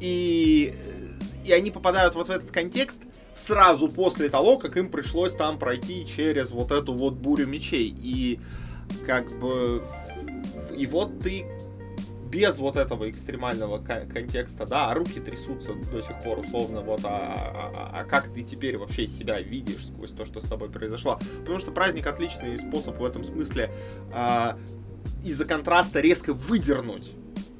И 0.00 0.74
и 1.44 1.52
они 1.52 1.70
попадают 1.70 2.14
вот 2.14 2.28
в 2.28 2.30
этот 2.30 2.50
контекст, 2.50 3.00
сразу 3.34 3.88
после 3.88 4.28
того, 4.28 4.58
как 4.58 4.76
им 4.76 4.90
пришлось 4.90 5.34
там 5.34 5.58
пройти 5.58 6.06
через 6.06 6.50
вот 6.50 6.70
эту 6.72 6.94
вот 6.94 7.14
бурю 7.14 7.46
мечей. 7.46 7.94
И 7.96 8.40
как 9.06 9.30
бы... 9.38 9.82
И 10.76 10.86
вот 10.86 11.18
ты 11.20 11.46
без 12.32 12.58
вот 12.58 12.78
этого 12.78 13.10
экстремального 13.10 13.78
контекста, 13.78 14.64
да, 14.66 14.90
а 14.90 14.94
руки 14.94 15.20
трясутся 15.20 15.74
до 15.74 16.00
сих 16.00 16.18
пор 16.20 16.38
условно, 16.38 16.80
вот, 16.80 17.00
а, 17.04 17.10
а, 17.10 17.72
а, 17.76 18.00
а 18.00 18.04
как 18.04 18.32
ты 18.32 18.42
теперь 18.42 18.78
вообще 18.78 19.06
себя 19.06 19.38
видишь 19.38 19.86
сквозь 19.86 20.12
то, 20.12 20.24
что 20.24 20.40
с 20.40 20.48
тобой 20.48 20.70
произошло? 20.70 21.18
Потому 21.40 21.58
что 21.58 21.72
праздник 21.72 22.06
отличный 22.06 22.58
способ 22.58 22.98
в 22.98 23.04
этом 23.04 23.22
смысле 23.22 23.70
а, 24.14 24.56
из-за 25.22 25.44
контраста 25.44 26.00
резко 26.00 26.32
выдернуть 26.32 27.12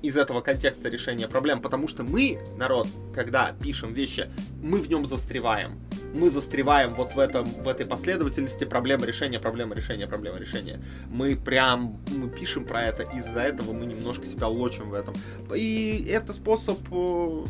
из 0.02 0.16
этого 0.16 0.40
контекста 0.40 0.88
решения 0.88 1.28
проблем, 1.28 1.62
потому 1.62 1.88
что 1.88 2.02
мы, 2.02 2.38
народ, 2.56 2.88
когда 3.14 3.52
пишем 3.52 3.92
вещи, 3.92 4.28
мы 4.60 4.80
в 4.80 4.88
нем 4.88 5.06
застреваем. 5.06 5.78
Мы 6.12 6.28
застреваем 6.28 6.94
вот 6.94 7.14
в, 7.14 7.18
этом, 7.18 7.44
в 7.44 7.68
этой 7.68 7.86
последовательности 7.86 8.64
проблемы 8.64 9.06
решения, 9.06 9.38
проблемы 9.38 9.74
решения, 9.74 10.06
проблемы 10.06 10.38
решения. 10.40 10.82
Мы 11.08 11.36
прям 11.36 12.00
мы 12.08 12.28
пишем 12.28 12.64
про 12.64 12.82
это, 12.84 13.04
из-за 13.16 13.40
этого 13.40 13.72
мы 13.72 13.86
немножко 13.86 14.26
себя 14.26 14.48
лочим 14.48 14.90
в 14.90 14.94
этом. 14.94 15.14
И 15.54 16.06
это 16.10 16.34
способ 16.34 16.78
э, 16.90 17.44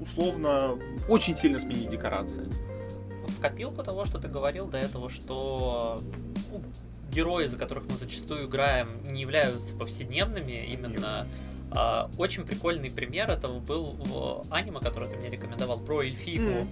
условно 0.00 0.78
очень 1.08 1.36
сильно 1.36 1.60
сменить 1.60 1.90
декорации. 1.90 2.48
В 3.28 3.40
копилку 3.40 3.82
того, 3.84 4.04
что 4.04 4.18
ты 4.18 4.26
говорил 4.26 4.66
до 4.66 4.78
этого, 4.78 5.08
что 5.08 6.00
ну, 6.50 6.62
герои, 7.10 7.46
за 7.46 7.56
которых 7.56 7.84
мы 7.88 7.96
зачастую 7.96 8.46
играем, 8.46 9.00
не 9.04 9.20
являются 9.20 9.74
повседневными, 9.74 10.52
именно 10.52 11.26
а, 11.26 11.26
очень 12.18 12.44
прикольный 12.44 12.90
пример 12.90 13.30
этого 13.30 13.60
был 13.60 13.96
в 13.98 14.42
аниме, 14.50 14.80
который 14.80 15.08
ты 15.08 15.16
мне 15.16 15.30
рекомендовал, 15.30 15.80
про 15.80 16.02
эльфийку. 16.02 16.44
Mm. 16.44 16.68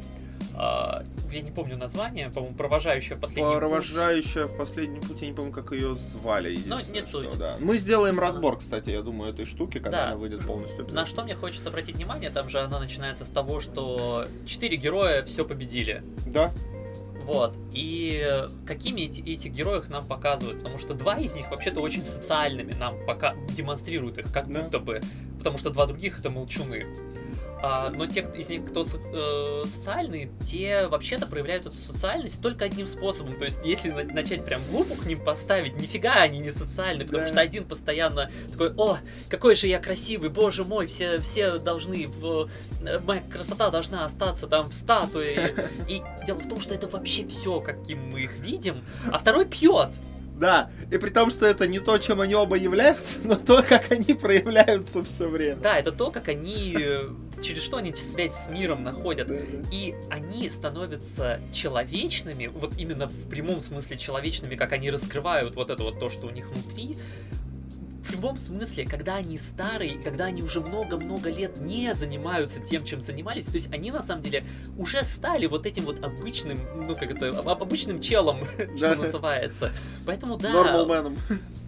Я 0.59 1.41
не 1.43 1.51
помню 1.51 1.77
название, 1.77 2.31
по-моему, 2.31 2.57
провожающая 2.57 3.17
последний 3.17 3.57
провожающая 3.57 4.47
путь. 4.47 4.59
последний 4.59 5.01
путь, 5.01 5.21
я 5.23 5.29
не 5.29 5.33
помню, 5.33 5.53
как 5.53 5.73
ее 5.73 5.95
звали. 5.95 6.59
Ну, 6.67 6.79
не 6.93 7.03
суть. 7.03 7.37
да. 7.39 7.57
Мы 7.61 7.79
сделаем 7.79 8.19
разбор, 8.19 8.59
кстати, 8.59 8.91
я 8.91 9.03
думаю, 9.03 9.31
этой 9.31 9.45
штуки, 9.45 9.79
когда 9.79 9.91
да. 9.91 10.07
она 10.09 10.17
выйдет 10.17 10.45
полностью. 10.45 10.87
На 10.93 11.07
что 11.07 11.23
мне 11.23 11.37
хочется 11.37 11.69
обратить 11.69 11.97
внимание, 11.97 12.31
там 12.31 12.49
же 12.49 12.59
она 12.59 12.81
начинается 12.81 13.25
с 13.25 13.31
того, 13.31 13.61
что 13.61 14.27
четыре 14.47 14.77
героя 14.77 15.23
все 15.25 15.45
победили. 15.45 16.03
Да. 16.27 16.51
Вот. 17.29 17.59
И 17.75 18.47
какими 18.65 19.03
эти, 19.03 19.21
эти 19.21 19.49
героев 19.49 19.91
нам 19.91 20.03
показывают? 20.03 20.61
Потому 20.61 20.79
что 20.79 20.95
два 20.95 21.19
из 21.19 21.35
них 21.35 21.51
вообще-то 21.51 21.83
очень 21.83 22.03
социальными 22.03 22.73
нам 22.73 22.97
пока 23.07 23.35
демонстрируют 23.55 24.17
их, 24.17 24.33
как 24.33 24.51
да. 24.51 24.63
будто 24.63 24.79
бы. 24.79 25.03
Потому 25.37 25.59
что 25.59 25.69
два 25.69 25.85
других 25.85 26.19
это 26.19 26.31
молчуны. 26.31 26.87
А, 27.61 27.91
но 27.91 28.07
те 28.07 28.21
из 28.37 28.49
них, 28.49 28.65
кто 28.65 28.83
э, 28.83 29.65
социальные, 29.67 30.31
те 30.47 30.87
вообще-то 30.87 31.27
проявляют 31.27 31.67
эту 31.67 31.77
социальность 31.77 32.41
только 32.41 32.65
одним 32.65 32.87
способом. 32.87 33.37
То 33.37 33.45
есть, 33.45 33.61
если 33.65 33.91
на- 33.91 34.05
начать 34.05 34.45
прям 34.45 34.63
глупо 34.71 34.95
к 34.95 35.07
ним 35.07 35.25
поставить, 35.25 35.77
нифига 35.77 36.15
они 36.15 36.39
не 36.39 36.53
социальны, 36.53 37.05
потому 37.05 37.25
да. 37.25 37.29
что 37.29 37.41
один 37.41 37.65
постоянно 37.65 38.31
такой, 38.51 38.73
о, 38.77 38.99
какой 39.29 39.57
же 39.57 39.67
я 39.67 39.81
красивый, 39.81 40.31
боже 40.31 40.65
мой, 40.65 40.87
все, 40.87 41.19
все 41.19 41.57
должны, 41.57 42.07
в, 42.07 42.49
э, 42.83 43.01
моя 43.01 43.23
красота 43.23 43.71
должна 43.71 44.05
остаться 44.05 44.47
там 44.47 44.71
в 44.71 44.75
статуе. 44.75 45.55
И 45.89 46.01
дело 46.27 46.39
в 46.39 46.49
том, 46.49 46.61
что 46.61 46.75
это 46.75 46.87
вообще 46.87 47.27
все, 47.27 47.61
каким 47.61 48.11
мы 48.11 48.21
их 48.23 48.39
видим, 48.39 48.85
а 49.11 49.19
второй 49.19 49.47
пьет. 49.47 49.99
Да, 50.39 50.71
и 50.91 50.99
при 50.99 51.11
том, 51.11 51.31
что 51.31 51.47
это 51.47 51.67
не 51.67 51.81
то, 51.81 51.99
чем 51.99 52.21
они 52.21 52.35
оба 52.35 52.57
являются, 52.57 53.19
но 53.25 53.35
то, 53.35 53.63
как 53.63 53.91
они 53.91 54.15
проявляются 54.15 55.05
все 55.05 55.29
время. 55.29 55.57
Да, 55.57 55.79
это 55.79 55.91
то, 55.91 56.11
как 56.11 56.29
они 56.29 56.77
э, 56.79 57.09
через 57.43 57.63
что 57.63 57.79
они 57.79 57.95
связь 57.95 58.33
с 58.33 58.49
миром 58.49 58.85
находят. 58.85 59.31
И 59.73 59.95
они 60.11 60.49
становятся 60.51 61.41
человечными, 61.53 62.47
вот 62.47 62.75
именно 62.79 63.09
в 63.09 63.29
прямом 63.29 63.61
смысле 63.61 63.97
человечными, 63.97 64.55
как 64.55 64.73
они 64.73 64.91
раскрывают 64.91 65.57
вот 65.57 65.71
это 65.71 65.83
вот 65.83 65.99
то, 65.99 66.09
что 66.09 66.27
у 66.27 66.31
них 66.31 66.47
внутри, 66.49 66.97
в 68.09 68.13
любом 68.13 68.37
смысле, 68.39 68.87
когда 68.87 69.17
они 69.17 69.39
старые, 69.39 70.01
когда 70.01 70.27
они 70.27 70.43
уже 70.43 70.61
много-много 70.61 71.31
лет 71.31 71.61
не 71.61 71.95
занимаются 71.95 72.59
тем, 72.61 72.85
чем 72.85 73.01
занимались, 73.01 73.47
то 73.47 73.55
есть 73.55 73.73
они 73.73 73.91
на 73.91 74.03
самом 74.03 74.23
деле 74.23 74.43
уже 74.79 75.03
стали 75.03 75.47
вот 75.47 75.67
этим 75.67 75.85
вот 75.85 76.03
обычным, 76.03 76.59
ну 76.87 76.95
как 76.95 77.11
это, 77.11 77.29
об- 77.39 77.49
обычным 77.63 78.01
челом, 78.01 78.47
что 78.77 78.95
называется. 78.97 79.73
Поэтому 80.07 80.37
да, 80.39 80.53
Нормалменом. 80.53 81.17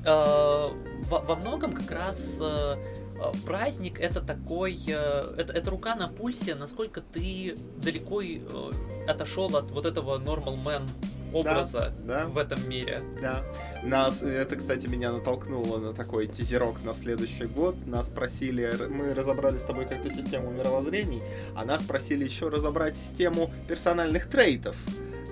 э, 0.04 0.64
во, 1.08 1.36
многом 1.36 1.72
как 1.74 1.90
раз 1.90 2.38
э, 2.40 2.76
праздник 3.44 4.00
это 4.00 4.20
такой, 4.20 4.78
э, 4.86 5.24
это, 5.36 5.52
это 5.52 5.70
рука 5.70 5.94
на 5.94 6.08
пульсе, 6.08 6.54
насколько 6.54 7.00
ты 7.00 7.54
далеко 7.76 8.22
э, 8.22 8.38
отошел 9.08 9.54
от 9.56 9.70
вот 9.70 9.86
этого 9.86 10.18
normal 10.18 10.62
man 10.62 10.88
образа 11.32 11.92
Да, 12.04 12.26
в 12.26 12.38
этом 12.38 12.68
мире. 12.68 12.98
да. 13.20 13.44
Нас, 13.82 14.20
это, 14.22 14.56
кстати, 14.56 14.86
меня 14.86 15.12
натолкнуло 15.12 15.78
на 15.78 15.92
такой 15.92 16.26
тизерок 16.26 16.82
на 16.84 16.92
следующий 16.92 17.46
год. 17.46 17.86
Нас 17.86 18.08
просили, 18.08 18.68
мы 18.88 19.14
разобрали 19.14 19.58
с 19.58 19.62
тобой 19.62 19.86
как-то 19.86 20.10
систему 20.10 20.50
мировоззрений, 20.50 21.22
а 21.54 21.64
нас 21.64 21.82
просили 21.82 22.24
еще 22.24 22.48
разобрать 22.48 22.96
систему 22.96 23.50
персональных 23.68 24.28
трейтов 24.28 24.76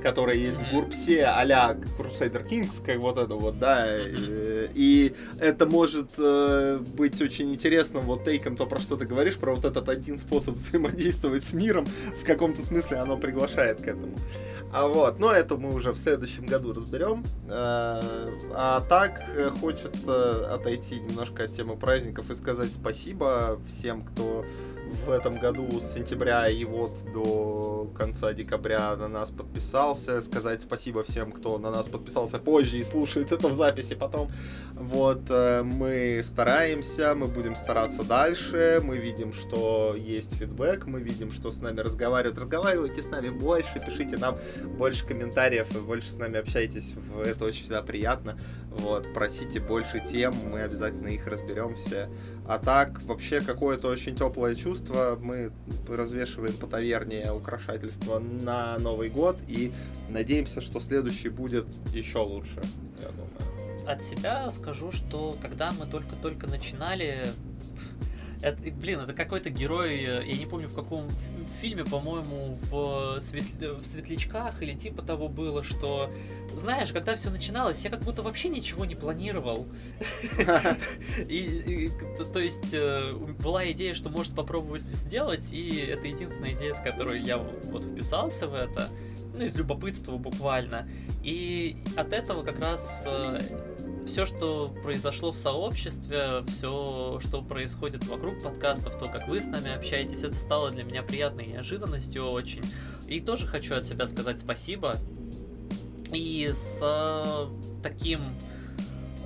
которые 0.02 0.40
есть 0.40 0.58
в. 0.58 0.70
Гурпсе, 0.70 1.24
а-ля 1.24 1.76
Crusader 1.98 2.46
Kings, 2.46 2.84
как 2.84 2.98
вот 2.98 3.18
это 3.18 3.34
вот, 3.34 3.58
да, 3.58 3.84
э, 3.86 4.47
и 4.74 5.14
это 5.38 5.66
может 5.66 6.12
э, 6.18 6.78
быть 6.94 7.20
очень 7.20 7.52
интересным 7.52 8.02
вот 8.02 8.24
тейком, 8.24 8.56
то, 8.56 8.66
про 8.66 8.78
что 8.78 8.96
ты 8.96 9.04
говоришь, 9.04 9.36
про 9.36 9.54
вот 9.54 9.64
этот 9.64 9.88
один 9.88 10.18
способ 10.18 10.54
взаимодействовать 10.56 11.44
с 11.44 11.52
миром, 11.52 11.86
в 12.20 12.24
каком-то 12.24 12.62
смысле 12.64 12.98
оно 12.98 13.16
приглашает 13.16 13.80
к 13.82 13.86
этому. 13.86 14.14
А 14.70 14.86
вот, 14.86 15.18
но 15.18 15.32
это 15.32 15.56
мы 15.56 15.74
уже 15.74 15.92
в 15.92 15.98
следующем 15.98 16.44
году 16.44 16.74
разберем. 16.74 17.24
Э, 17.48 18.30
А 18.54 18.80
так 18.88 19.22
э, 19.34 19.50
хочется 19.60 20.54
отойти 20.54 21.00
немножко 21.00 21.44
от 21.44 21.52
темы 21.52 21.76
праздников 21.76 22.30
и 22.30 22.34
сказать 22.34 22.72
спасибо 22.72 23.58
всем, 23.68 24.02
кто 24.02 24.44
в 25.06 25.10
этом 25.10 25.38
году 25.38 25.68
с 25.80 25.94
сентября 25.94 26.48
и 26.48 26.64
вот 26.64 26.92
до 27.12 27.90
конца 27.96 28.32
декабря 28.32 28.96
на 28.96 29.08
нас 29.08 29.30
подписался. 29.30 30.22
Сказать 30.22 30.62
спасибо 30.62 31.02
всем, 31.02 31.32
кто 31.32 31.58
на 31.58 31.70
нас 31.70 31.86
подписался 31.86 32.38
позже 32.38 32.78
и 32.78 32.84
слушает 32.84 33.32
это 33.32 33.48
в 33.48 33.52
записи 33.54 33.94
потом. 33.94 34.30
Вот, 34.74 35.22
э, 35.28 35.62
мы 35.62 36.22
стараемся, 36.24 37.14
мы 37.14 37.26
будем 37.26 37.56
стараться 37.56 38.02
дальше. 38.02 38.80
Мы 38.84 38.98
видим, 38.98 39.32
что 39.32 39.94
есть 39.96 40.34
фидбэк, 40.34 40.86
мы 40.86 41.00
видим, 41.00 41.32
что 41.32 41.50
с 41.50 41.60
нами 41.60 41.80
разговаривают. 41.80 42.38
Разговаривайте 42.38 43.02
с 43.02 43.10
нами 43.10 43.30
больше, 43.30 43.80
пишите 43.84 44.16
нам 44.16 44.38
больше 44.76 45.06
комментариев 45.06 45.68
больше 45.82 46.10
с 46.10 46.16
нами 46.16 46.38
общайтесь. 46.38 46.94
Это 47.24 47.44
очень 47.44 47.62
всегда 47.62 47.82
приятно. 47.82 48.38
Вот, 48.70 49.12
просите 49.12 49.60
больше 49.60 50.00
тем, 50.00 50.34
мы 50.50 50.62
обязательно 50.62 51.08
их 51.08 51.26
разберемся. 51.26 52.08
А 52.46 52.58
так, 52.58 53.02
вообще, 53.04 53.40
какое-то 53.40 53.88
очень 53.88 54.14
теплое 54.14 54.54
чувство. 54.54 55.18
Мы 55.20 55.50
развешиваем 55.88 56.54
по 56.54 56.66
таверне 56.66 57.32
украшательства 57.32 58.18
на 58.18 58.78
Новый 58.78 59.08
год 59.08 59.38
и 59.48 59.72
надеемся, 60.08 60.60
что 60.60 60.80
следующий 60.80 61.28
будет 61.28 61.66
еще 61.92 62.18
лучше. 62.18 62.60
От 63.88 64.02
себя 64.02 64.50
скажу, 64.50 64.92
что 64.92 65.34
когда 65.40 65.70
мы 65.72 65.86
только-только 65.86 66.46
начинали, 66.46 67.32
это, 68.42 68.70
блин, 68.70 69.00
это 69.00 69.14
какой-то 69.14 69.48
герой, 69.48 69.94
э, 69.96 70.22
я 70.26 70.36
не 70.36 70.44
помню 70.44 70.68
в 70.68 70.74
каком 70.74 71.08
фильме, 71.62 71.86
по-моему, 71.86 72.58
в, 72.70 73.18
«Светл- 73.20 73.76
в 73.76 73.86
Светлячках 73.86 74.62
или 74.62 74.74
типа 74.74 75.00
того 75.00 75.28
было, 75.28 75.64
что, 75.64 76.10
знаешь, 76.54 76.92
когда 76.92 77.16
все 77.16 77.30
начиналось, 77.30 77.82
я 77.82 77.88
как 77.88 78.00
будто 78.00 78.22
вообще 78.22 78.50
ничего 78.50 78.84
не 78.84 78.94
планировал. 78.94 79.66
И, 81.26 81.90
то 82.30 82.38
есть 82.40 82.74
э, 82.74 83.14
была 83.42 83.70
идея, 83.70 83.94
что 83.94 84.10
может 84.10 84.34
попробовать 84.34 84.82
сделать, 84.82 85.50
и 85.52 85.78
это 85.78 86.06
единственная 86.06 86.52
идея, 86.52 86.74
с 86.74 86.80
которой 86.80 87.22
я 87.22 87.38
вот 87.38 87.84
вписался 87.84 88.48
в 88.48 88.54
это, 88.54 88.90
ну, 89.38 89.44
из 89.44 89.56
любопытства 89.56 90.16
буквально. 90.16 90.88
И 91.22 91.76
от 91.96 92.12
этого 92.12 92.42
как 92.42 92.58
раз 92.58 93.06
все, 94.06 94.26
что 94.26 94.74
произошло 94.82 95.30
в 95.30 95.36
сообществе, 95.36 96.44
все, 96.48 97.20
что 97.22 97.42
происходит 97.42 98.06
вокруг 98.06 98.42
подкастов, 98.42 98.98
то, 98.98 99.08
как 99.08 99.28
вы 99.28 99.40
с 99.40 99.46
нами 99.46 99.74
общаетесь, 99.74 100.22
это 100.22 100.36
стало 100.36 100.70
для 100.70 100.84
меня 100.84 101.02
приятной 101.02 101.46
неожиданностью 101.46 102.24
очень. 102.24 102.62
И 103.06 103.20
тоже 103.20 103.46
хочу 103.46 103.74
от 103.74 103.84
себя 103.84 104.06
сказать 104.06 104.38
спасибо. 104.38 104.96
И 106.12 106.50
с 106.54 106.78
э, 106.80 107.46
таким 107.82 108.34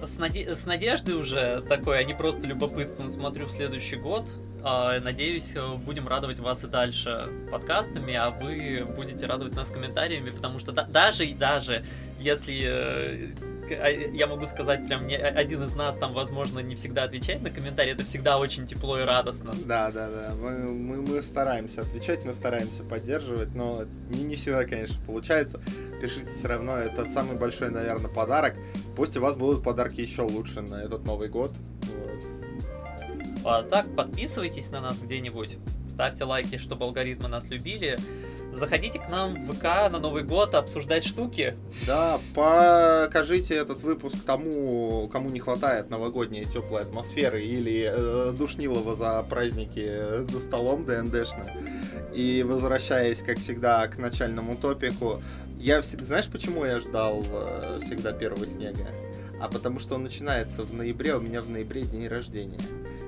с, 0.03 0.19
наде- 0.19 0.55
с 0.55 0.67
надеждой 0.67 1.15
уже 1.15 1.63
такой, 1.69 2.01
а 2.01 2.05
не 2.05 2.15
просто 2.15 2.47
любопытством 2.47 3.09
смотрю 3.09 3.47
в 3.47 3.53
следующий 3.53 3.97
год. 3.97 4.29
А, 4.65 5.01
Надеюсь, 5.01 5.53
э, 5.55 5.75
будем 5.77 6.07
радовать 6.07 6.39
вас 6.39 6.63
и 6.63 6.69
дальше 6.69 7.29
подкастами, 7.51 8.15
а 8.15 8.31
вы 8.31 8.87
будете 8.97 9.27
радовать 9.27 9.57
нас 9.57 9.71
комментариями, 9.71 10.31
потому 10.31 10.59
что 10.59 10.73
да- 10.73 10.85
даже 10.85 11.27
и 11.27 11.35
даже 11.35 11.85
если 12.21 12.65
э, 12.65 13.33
а, 13.71 13.89
я 13.89 14.27
могу 14.27 14.47
сказать, 14.47 14.87
прям 14.87 15.07
не 15.07 15.17
один 15.17 15.65
из 15.65 15.75
нас 15.75 15.97
там, 15.97 16.13
возможно, 16.13 16.61
не 16.61 16.77
всегда 16.77 17.05
отвечает 17.05 17.43
на 17.43 17.51
комментарии, 17.51 17.93
это 17.93 18.05
всегда 18.05 18.39
очень 18.39 18.67
тепло 18.67 19.01
и 19.01 19.03
радостно. 19.03 19.53
Да, 19.67 19.91
да, 19.91 20.09
да. 20.09 20.33
Мы, 20.41 20.69
мы, 20.69 21.03
мы 21.03 21.23
стараемся 21.23 21.81
отвечать, 21.81 22.25
мы 22.25 22.35
стараемся 22.35 22.85
поддерживать, 22.85 23.55
но 23.55 23.85
не, 24.11 24.23
не 24.23 24.37
всегда, 24.37 24.65
конечно, 24.65 24.97
получается. 25.05 25.61
Пишите 26.01 26.27
все 26.27 26.49
равно, 26.49 26.77
это 26.77 27.05
самый 27.07 27.37
большой, 27.37 27.71
наверное, 27.71 28.11
подарок. 28.11 28.55
Пусть 28.97 29.17
у 29.17 29.21
вас 29.21 29.37
будут 29.37 29.65
подарки 29.65 30.01
еще 30.01 30.23
лучше 30.23 30.61
на 30.61 30.83
этот 30.83 31.05
Новый 31.05 31.29
год. 31.29 31.53
А 33.45 33.63
так, 33.63 33.95
подписывайтесь 33.97 34.71
на 34.71 34.81
нас 34.81 34.99
где-нибудь, 34.99 35.59
ставьте 35.93 36.25
лайки, 36.25 36.59
чтобы 36.59 36.85
алгоритмы 36.85 37.29
нас 37.29 37.49
любили. 37.49 37.99
Заходите 38.53 38.99
к 38.99 39.09
нам 39.09 39.35
в 39.35 39.53
ВК 39.53 39.91
на 39.91 39.99
Новый 39.99 40.25
год 40.25 40.55
обсуждать 40.55 41.05
штуки. 41.05 41.55
Да, 41.87 42.21
покажите 42.35 43.55
этот 43.55 43.83
выпуск 43.83 44.17
тому, 44.27 45.09
кому 45.11 45.31
не 45.31 45.41
хватает 45.41 45.89
новогодней 45.89 46.45
теплой 46.45 46.83
атмосферы 46.83 47.43
или 47.43 47.91
э, 47.91 48.35
душнилова 48.37 48.95
за 48.95 49.23
праздники 49.23 49.91
за 50.31 50.39
столом 50.39 50.85
ДНДшным. 50.85 51.47
И 52.15 52.45
возвращаясь, 52.47 53.23
как 53.23 53.39
всегда, 53.39 53.89
к 53.89 53.97
начальному 53.97 54.55
топику, 54.57 55.23
я 55.59 55.81
всегда, 55.81 56.05
знаешь, 56.05 56.29
почему 56.29 56.65
я 56.67 56.79
ждал 56.79 57.25
э, 57.25 57.79
всегда 57.87 58.13
первого 58.13 58.47
снега? 58.47 58.87
А 59.43 59.49
потому 59.49 59.81
что 59.81 59.97
он 59.97 60.05
начинается 60.05 60.63
в 60.63 60.73
ноябре, 60.73 61.15
а 61.15 61.17
у 61.19 61.21
меня 61.21 61.43
в 61.43 61.51
ноябре 61.51 61.83
день 61.83 62.07
рождения. 62.07 62.61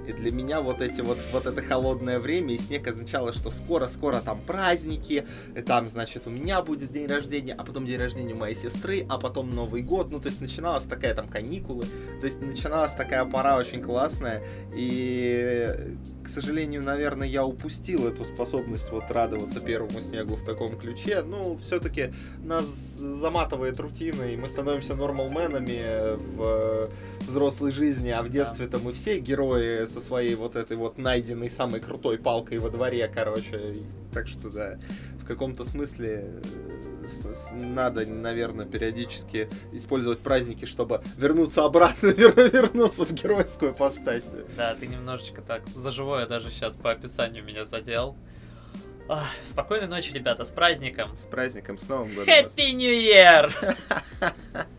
И 0.09 0.12
для 0.12 0.33
меня 0.33 0.61
вот 0.61 0.81
эти 0.81 1.01
вот, 1.01 1.16
вот 1.33 1.47
это 1.47 1.62
холодное 1.62 2.18
время 2.18 2.55
и 2.55 2.59
снег 2.59 2.88
означало, 2.88 3.33
что 3.33 3.53
скоро-скоро 3.53 4.20
там 4.20 4.40
праздники, 4.44 5.25
и 5.55 5.61
там, 5.62 5.87
значит, 5.87 6.27
у 6.27 6.31
меня 6.31 6.61
будет 6.61 6.90
день 6.92 7.07
рождения, 7.07 7.55
а 7.55 7.62
потом 7.62 7.87
день 7.87 7.99
рождения 7.99 8.35
у 8.35 8.38
моей 8.38 8.57
сестры, 8.57 9.07
а 9.09 9.18
потом 9.18 9.55
Новый 9.55 9.83
год. 9.83 10.11
Ну, 10.11 10.20
то 10.20 10.29
есть 10.29 10.40
начиналась 10.40 10.85
такая 10.85 11.14
там 11.14 11.29
каникулы, 11.29 11.85
то 12.18 12.27
есть 12.27 12.40
начиналась 12.42 12.92
такая 12.94 13.25
пора 13.25 13.57
очень 13.57 13.81
классная. 13.81 14.42
И, 14.75 15.73
к 16.24 16.28
сожалению, 16.28 16.82
наверное, 16.82 17.28
я 17.28 17.44
упустил 17.44 18.06
эту 18.06 18.24
способность 18.24 18.90
вот 18.90 19.10
радоваться 19.10 19.60
первому 19.60 20.00
снегу 20.00 20.37
в 20.37 20.44
таком 20.44 20.76
ключе. 20.76 21.22
Ну, 21.22 21.58
все-таки 21.58 22.12
нас 22.42 22.64
заматывает 22.96 23.78
рутина, 23.78 24.22
и 24.22 24.37
мы 24.37 24.48
становимся 24.48 24.94
нормалменами 24.94 26.16
в 26.37 26.88
взрослой 27.26 27.72
жизни, 27.72 28.10
а 28.10 28.22
в 28.22 28.28
детстве-то 28.28 28.78
мы 28.78 28.92
все 28.92 29.18
герои 29.18 29.87
со 29.87 30.00
своей 30.00 30.34
вот 30.34 30.56
этой 30.56 30.76
вот 30.76 30.98
найденной 30.98 31.50
самой 31.50 31.80
крутой 31.80 32.18
палкой 32.18 32.58
во 32.58 32.70
дворе, 32.70 33.10
короче. 33.12 33.74
Так 34.12 34.28
что 34.28 34.50
да, 34.50 34.78
в 35.20 35.26
каком-то 35.26 35.64
смысле 35.64 36.26
э, 36.34 36.63
надо, 37.52 38.06
наверное, 38.06 38.66
периодически 38.66 39.48
использовать 39.72 40.20
праздники, 40.20 40.64
чтобы 40.64 41.02
вернуться 41.16 41.64
обратно, 41.64 42.06
вер- 42.08 42.50
вернуться 42.50 43.04
в 43.04 43.12
геройскую 43.12 43.74
постасию. 43.74 44.46
Да, 44.56 44.74
ты 44.74 44.86
немножечко 44.86 45.42
так 45.42 45.62
за 45.74 45.90
живое 45.90 46.26
даже 46.26 46.50
сейчас 46.50 46.76
по 46.76 46.90
описанию 46.90 47.44
меня 47.44 47.66
задел. 47.66 48.16
Ах, 49.08 49.28
спокойной 49.44 49.86
ночи, 49.86 50.12
ребята, 50.12 50.44
с 50.44 50.50
праздником! 50.50 51.14
С 51.14 51.26
праздником, 51.26 51.76
с 51.76 51.88
Новым 51.88 52.14
годом! 52.14 52.26
Happy 52.26 52.72
New 52.72 52.90
Year! 52.90 53.52